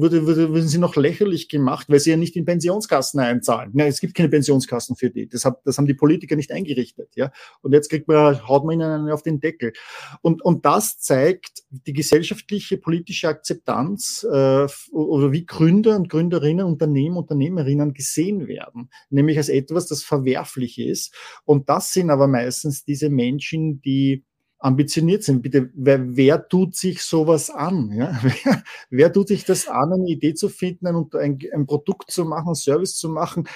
[0.00, 3.72] wurde, wurde, wurden sie noch lächerlich gemacht, weil sie ja nicht in Pensionskassen einzahlen.
[3.74, 5.28] Ja, es gibt keine Pensionskassen für die.
[5.28, 7.10] Das, hat, das haben die Politiker nicht eingerichtet.
[7.16, 7.32] Ja?
[7.62, 9.72] Und jetzt kriegt man, haut man ihnen auf den Deckel.
[10.22, 17.16] Und, und das zeigt die gesellschaftliche, politische Akzeptanz äh, oder wie Gründer und Gründerinnen, Unternehmen,
[17.16, 18.90] Unternehmerinnen gesehen werden.
[19.10, 21.14] Nämlich als etwas, das verwerflich ist.
[21.44, 24.24] Und das sind aber meistens diese Menschen, die
[24.60, 25.42] ambitioniert sind.
[25.42, 27.90] Bitte, wer, wer tut sich sowas an?
[27.92, 28.20] Ja?
[28.22, 32.24] Wer, wer tut sich das an, eine Idee zu finden, ein, ein, ein Produkt zu
[32.24, 33.48] machen, ein Service zu machen,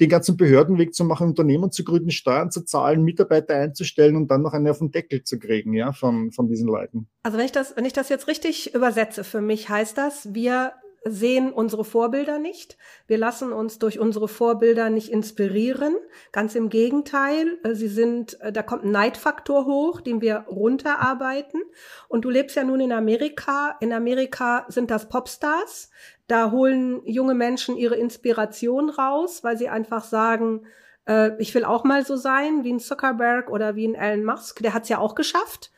[0.00, 4.42] den ganzen Behördenweg zu machen, Unternehmen zu gründen, Steuern zu zahlen, Mitarbeiter einzustellen und dann
[4.42, 7.08] noch eine auf den Deckel zu kriegen, ja, von, von diesen Leuten?
[7.22, 10.72] Also wenn ich das, wenn ich das jetzt richtig übersetze, für mich heißt das, wir
[11.04, 12.76] sehen unsere Vorbilder nicht.
[13.06, 15.96] Wir lassen uns durch unsere Vorbilder nicht inspirieren.
[16.32, 21.62] Ganz im Gegenteil, äh, sie sind, äh, da kommt ein Neidfaktor hoch, den wir runterarbeiten.
[22.08, 23.76] Und du lebst ja nun in Amerika.
[23.80, 25.90] In Amerika sind das Popstars.
[26.26, 30.66] Da holen junge Menschen ihre Inspiration raus, weil sie einfach sagen,
[31.06, 34.62] äh, ich will auch mal so sein wie ein Zuckerberg oder wie ein Elon Musk.
[34.62, 35.72] Der hat es ja auch geschafft.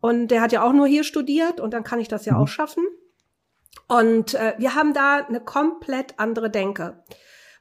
[0.00, 2.40] Und der hat ja auch nur hier studiert und dann kann ich das ja mhm.
[2.40, 2.84] auch schaffen.
[3.88, 7.02] Und äh, wir haben da eine komplett andere Denke.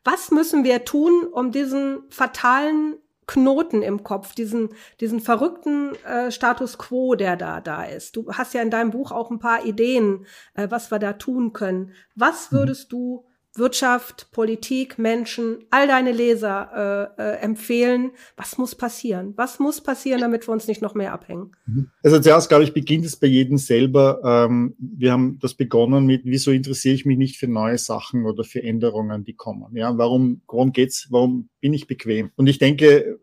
[0.04, 2.98] Was müssen wir tun, um diesen fatalen
[3.28, 8.16] Knoten im Kopf, diesen, diesen verrückten äh, Status quo, der da da ist.
[8.16, 11.54] Du hast ja in deinem Buch auch ein paar Ideen, äh, was wir da tun
[11.54, 11.94] können.
[12.16, 12.58] Was mhm.
[12.58, 19.34] würdest du Wirtschaft, Politik, Menschen, all deine Leser äh, äh, empfehlen, was muss passieren?
[19.36, 21.52] Was muss passieren, damit wir uns nicht noch mehr abhängen?
[21.66, 21.90] Mhm.
[22.02, 24.22] Also zuerst, glaube ich, beginnt es bei jedem selber.
[24.24, 28.46] Ähm, wir haben das begonnen mit, wieso interessiere ich mich nicht für neue Sachen oder
[28.46, 29.76] für Änderungen, die kommen?
[29.76, 31.08] Ja, warum, worum geht's?
[31.10, 32.32] Warum bin ich bequem?
[32.38, 33.20] Und ich denke,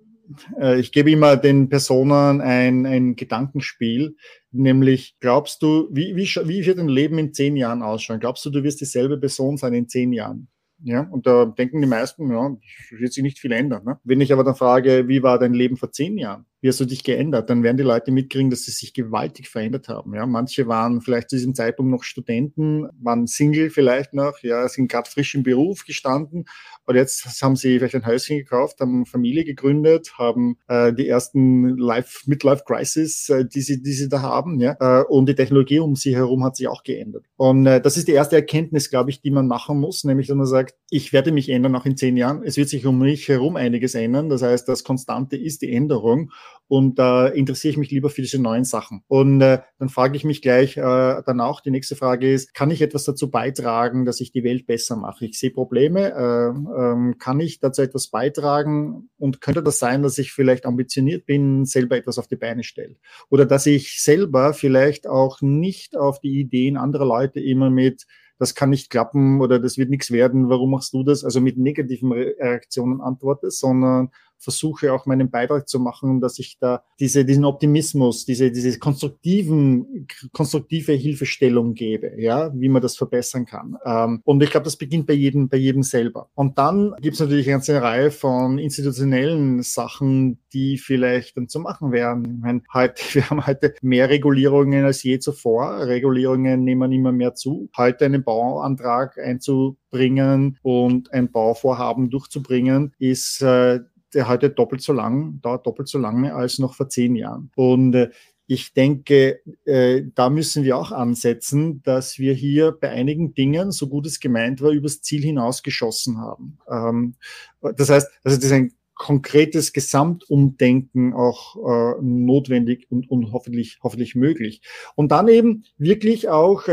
[0.60, 4.16] äh, ich gebe immer den Personen ein, ein Gedankenspiel,
[4.50, 8.20] nämlich glaubst du, wie, wie, wie wird dein Leben in zehn Jahren ausschauen?
[8.20, 10.48] Glaubst du, du wirst dieselbe Person sein in zehn Jahren?
[10.84, 12.56] Ja, und da denken die meisten, ja,
[12.90, 13.84] wird sich nicht viel ändern.
[13.84, 13.98] Ne?
[14.04, 16.46] Wenn ich aber dann frage, wie war dein Leben vor zehn Jahren?
[16.60, 17.50] Wie hast du dich geändert?
[17.50, 20.14] Dann werden die Leute mitkriegen, dass sie sich gewaltig verändert haben.
[20.14, 24.90] Ja, manche waren vielleicht zu diesem Zeitpunkt noch Studenten, waren Single vielleicht noch, ja, sind
[24.90, 26.46] gerade frisch im Beruf gestanden.
[26.84, 31.76] Und jetzt haben sie vielleicht ein Häuschen gekauft, haben Familie gegründet, haben äh, die ersten
[31.76, 34.76] Life, Midlife Crisis, äh, die sie, die sie da haben, ja.
[34.80, 37.24] Äh, und die Technologie um sie herum hat sich auch geändert.
[37.36, 40.36] Und äh, das ist die erste Erkenntnis, glaube ich, die man machen muss, nämlich, dass
[40.36, 42.42] man sagt, ich werde mich ändern auch in zehn Jahren.
[42.42, 44.28] Es wird sich um mich herum einiges ändern.
[44.28, 46.32] Das heißt, das Konstante ist die Änderung
[46.68, 49.02] und da äh, interessiere ich mich lieber für diese neuen Sachen.
[49.08, 52.70] Und äh, dann frage ich mich gleich äh, dann auch, die nächste Frage ist, kann
[52.70, 55.24] ich etwas dazu beitragen, dass ich die Welt besser mache?
[55.24, 60.18] Ich sehe Probleme, äh, äh, kann ich dazu etwas beitragen und könnte das sein, dass
[60.18, 62.96] ich vielleicht ambitioniert bin, selber etwas auf die Beine stelle?
[63.30, 68.06] Oder dass ich selber vielleicht auch nicht auf die Ideen anderer Leute immer mit
[68.38, 71.24] das kann nicht klappen oder das wird nichts werden, warum machst du das?
[71.24, 76.82] Also mit negativen Reaktionen antworte, sondern versuche auch meinen Beitrag zu machen, dass ich da
[77.00, 83.76] diese, diesen Optimismus, diese, diese konstruktiven, konstruktive Hilfestellung gebe, ja, wie man das verbessern kann.
[83.84, 86.30] Ähm, und ich glaube, das beginnt bei jedem, bei jedem selber.
[86.34, 91.60] Und dann gibt es natürlich eine ganze Reihe von institutionellen Sachen, die vielleicht dann zu
[91.60, 92.24] machen wären.
[92.24, 95.86] Ich meine, heute, wir haben heute mehr Regulierungen als je zuvor.
[95.86, 97.68] Regulierungen nehmen immer mehr zu.
[97.76, 103.80] Heute einen Bauantrag einzubringen und ein Bauvorhaben durchzubringen, ist äh,
[104.14, 107.50] der heute doppelt so lang, dauert doppelt so lange als noch vor zehn Jahren.
[107.56, 108.10] Und äh,
[108.50, 113.88] ich denke, äh, da müssen wir auch ansetzen, dass wir hier bei einigen Dingen, so
[113.88, 116.58] gut es gemeint war, übers Ziel hinaus geschossen haben.
[116.70, 117.14] Ähm,
[117.60, 124.62] das heißt, also das ist ein konkretes Gesamtumdenken auch äh, notwendig und, hoffentlich, hoffentlich möglich.
[124.96, 126.66] Und dann eben wirklich auch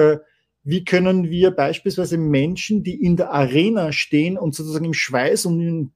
[0.66, 5.61] wie können wir beispielsweise Menschen, die in der Arena stehen und sozusagen im Schweiß und
[5.61, 5.91] im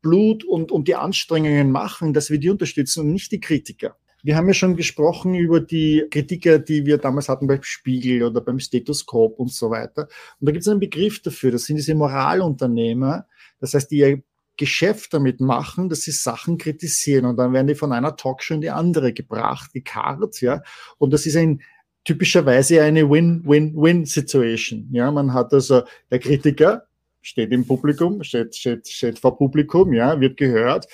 [0.00, 3.96] Blut und, und die Anstrengungen machen, dass wir die unterstützen und nicht die Kritiker.
[4.22, 8.40] Wir haben ja schon gesprochen über die Kritiker, die wir damals hatten beim Spiegel oder
[8.40, 10.08] beim Stethoskop und so weiter.
[10.40, 13.26] Und da gibt es einen Begriff dafür, das sind diese Moralunternehmer.
[13.60, 14.22] Das heißt, die ihr
[14.56, 18.60] Geschäft damit machen, dass sie Sachen kritisieren und dann werden die von einer Talkshow in
[18.60, 20.62] die andere gebracht, gekarrt, ja.
[20.98, 21.60] Und das ist ein,
[22.08, 24.88] typischerweise eine Win-Win-Win-Situation.
[24.92, 26.84] Ja, man hat also der Kritiker
[27.20, 30.86] steht im Publikum, steht, steht, steht vor Publikum, ja, wird gehört.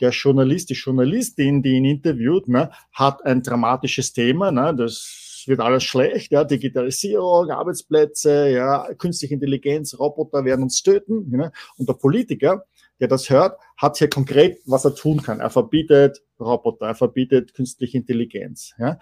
[0.00, 5.58] Der Journalist, die Journalistin, die ihn interviewt, ne, hat ein dramatisches Thema, ne, das wird
[5.58, 11.94] alles schlecht, ja, Digitalisierung, Arbeitsplätze, ja, künstliche Intelligenz, Roboter werden uns töten, ne, und der
[11.94, 12.64] Politiker,
[13.00, 15.40] der das hört, hat hier konkret, was er tun kann.
[15.40, 18.72] Er verbietet Roboter, er verbietet künstliche Intelligenz.
[18.78, 18.92] Ja?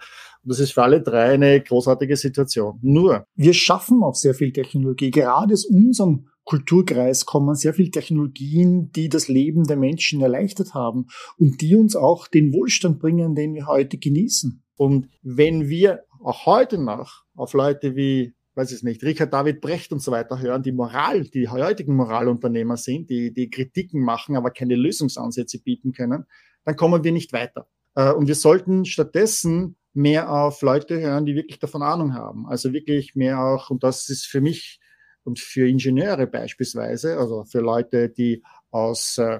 [0.43, 2.79] Und das ist für alle drei eine großartige Situation.
[2.81, 5.11] Nur, wir schaffen auch sehr viel Technologie.
[5.11, 11.05] Gerade aus unserem Kulturkreis kommen sehr viele Technologien, die das Leben der Menschen erleichtert haben
[11.37, 14.63] und die uns auch den Wohlstand bringen, den wir heute genießen.
[14.75, 19.93] Und wenn wir auch heute noch auf Leute wie weiß ich nicht, Richard David Brecht
[19.93, 24.51] und so weiter hören, die Moral, die heutigen Moralunternehmer sind, die, die Kritiken machen, aber
[24.51, 26.25] keine Lösungsansätze bieten können,
[26.65, 27.69] dann kommen wir nicht weiter.
[27.95, 32.47] Äh, und wir sollten stattdessen mehr auf Leute hören, die wirklich davon Ahnung haben.
[32.47, 34.81] Also wirklich mehr auch, und das ist für mich
[35.23, 39.39] und für Ingenieure beispielsweise, also für Leute, die aus äh,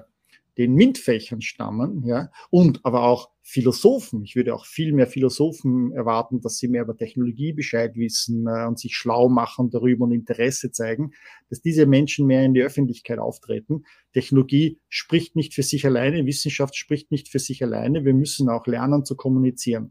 [0.56, 4.22] den MINT-Fächern stammen, ja, und aber auch Philosophen.
[4.22, 8.64] Ich würde auch viel mehr Philosophen erwarten, dass sie mehr über Technologie Bescheid wissen äh,
[8.66, 11.12] und sich schlau machen darüber und Interesse zeigen,
[11.48, 13.84] dass diese Menschen mehr in die Öffentlichkeit auftreten.
[14.12, 18.04] Technologie spricht nicht für sich alleine, Wissenschaft spricht nicht für sich alleine.
[18.04, 19.90] Wir müssen auch lernen zu kommunizieren.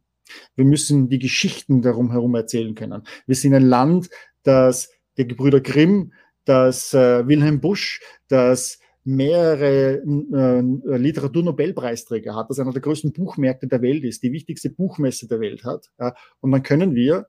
[0.55, 3.03] Wir müssen die Geschichten darum herum erzählen können.
[3.25, 4.09] Wir sind ein Land,
[4.43, 6.13] das der Gebrüder Grimm,
[6.45, 8.79] das äh, Wilhelm Busch, das
[9.09, 15.27] mehrere äh, Literaturnobelpreisträger hat, das einer der größten Buchmärkte der Welt ist, die wichtigste Buchmesse
[15.27, 15.89] der Welt hat.
[15.99, 17.27] Ja, und dann können wir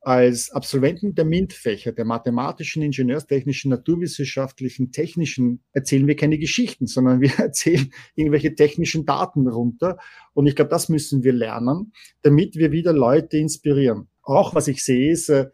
[0.00, 7.32] als Absolventen der MINT-Fächer, der mathematischen, ingenieurstechnischen, naturwissenschaftlichen, technischen, erzählen wir keine Geschichten, sondern wir
[7.38, 9.98] erzählen irgendwelche technischen Daten runter.
[10.32, 14.08] Und ich glaube, das müssen wir lernen, damit wir wieder Leute inspirieren.
[14.22, 15.48] Auch was ich sehe, ist, äh,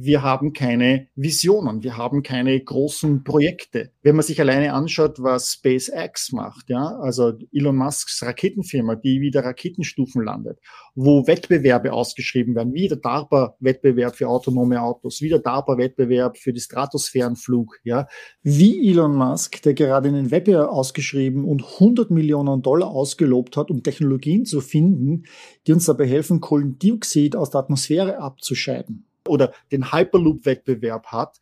[0.00, 3.90] wir haben keine Visionen, wir haben keine großen Projekte.
[4.02, 9.44] Wenn man sich alleine anschaut, was SpaceX macht, ja, also Elon Musks Raketenfirma, die wieder
[9.44, 10.60] Raketenstufen landet,
[10.94, 16.60] wo Wettbewerbe ausgeschrieben werden, wie der DARPA-Wettbewerb für autonome Autos, wie der DARPA-Wettbewerb für die
[16.60, 18.06] Stratosphärenflug, ja,
[18.42, 23.82] wie Elon Musk, der gerade einen Wettbewerb ausgeschrieben und 100 Millionen Dollar ausgelobt hat, um
[23.82, 25.24] Technologien zu finden,
[25.66, 31.38] die uns dabei helfen, Kohlendioxid aus der Atmosphäre abzuscheiden oder den Hyperloop-Wettbewerb hat.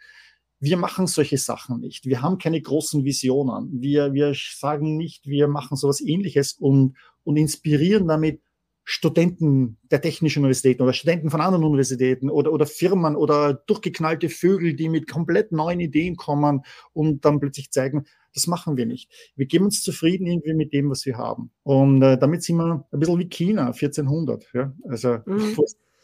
[0.59, 2.07] Wir machen solche Sachen nicht.
[2.07, 3.81] Wir haben keine großen Visionen.
[3.81, 8.41] Wir, wir sagen nicht, wir machen sowas ähnliches und, und inspirieren damit
[8.89, 14.75] Studenten der technischen Universitäten oder Studenten von anderen Universitäten oder, oder Firmen oder durchgeknallte Vögel,
[14.75, 16.63] die mit komplett neuen Ideen kommen
[16.93, 19.11] und dann plötzlich zeigen, das machen wir nicht.
[19.35, 21.51] Wir geben uns zufrieden irgendwie mit dem, was wir haben.
[21.65, 24.47] Und äh, damit sind wir ein bisschen wie China, 1400.
[24.55, 24.73] Ja?
[24.89, 25.57] Also mhm.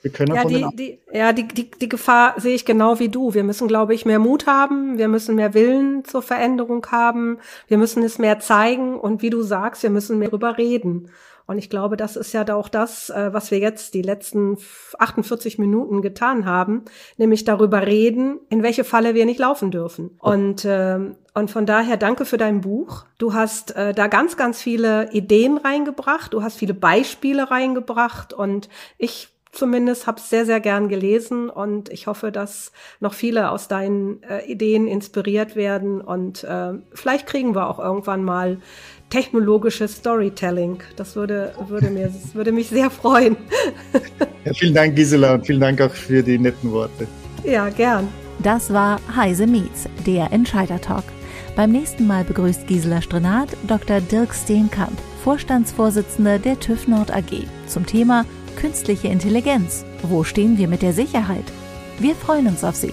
[0.02, 3.34] Wir können ja, die, die, ja die, die, die Gefahr sehe ich genau wie du.
[3.34, 4.98] Wir müssen, glaube ich, mehr Mut haben.
[4.98, 7.38] Wir müssen mehr Willen zur Veränderung haben.
[7.68, 8.98] Wir müssen es mehr zeigen.
[8.98, 11.08] Und wie du sagst, wir müssen mehr drüber reden.
[11.46, 14.58] Und ich glaube, das ist ja auch das, äh, was wir jetzt die letzten
[14.98, 16.84] 48 Minuten getan haben,
[17.16, 20.16] nämlich darüber reden, in welche Falle wir nicht laufen dürfen.
[20.18, 20.98] Und, äh,
[21.34, 23.04] und von daher danke für dein Buch.
[23.18, 26.32] Du hast äh, da ganz, ganz viele Ideen reingebracht.
[26.32, 28.32] Du hast viele Beispiele reingebracht.
[28.32, 33.68] Und ich zumindest habe sehr, sehr gern gelesen und ich hoffe, dass noch viele aus
[33.68, 38.58] deinen äh, Ideen inspiriert werden und äh, vielleicht kriegen wir auch irgendwann mal
[39.10, 40.78] technologisches Storytelling.
[40.96, 43.36] Das würde, würde, mir, das würde mich sehr freuen.
[44.44, 47.06] ja, vielen Dank, Gisela, und vielen Dank auch für die netten Worte.
[47.44, 48.08] Ja, gern.
[48.42, 51.04] Das war Heise Meets, der Entscheider-Talk.
[51.54, 54.00] Beim nächsten Mal begrüßt Gisela Strenat Dr.
[54.00, 58.24] Dirk Steenkamp, Vorstandsvorsitzender der TÜV Nord AG, zum Thema
[58.56, 59.84] Künstliche Intelligenz.
[60.02, 61.44] Wo stehen wir mit der Sicherheit?
[61.98, 62.92] Wir freuen uns auf Sie.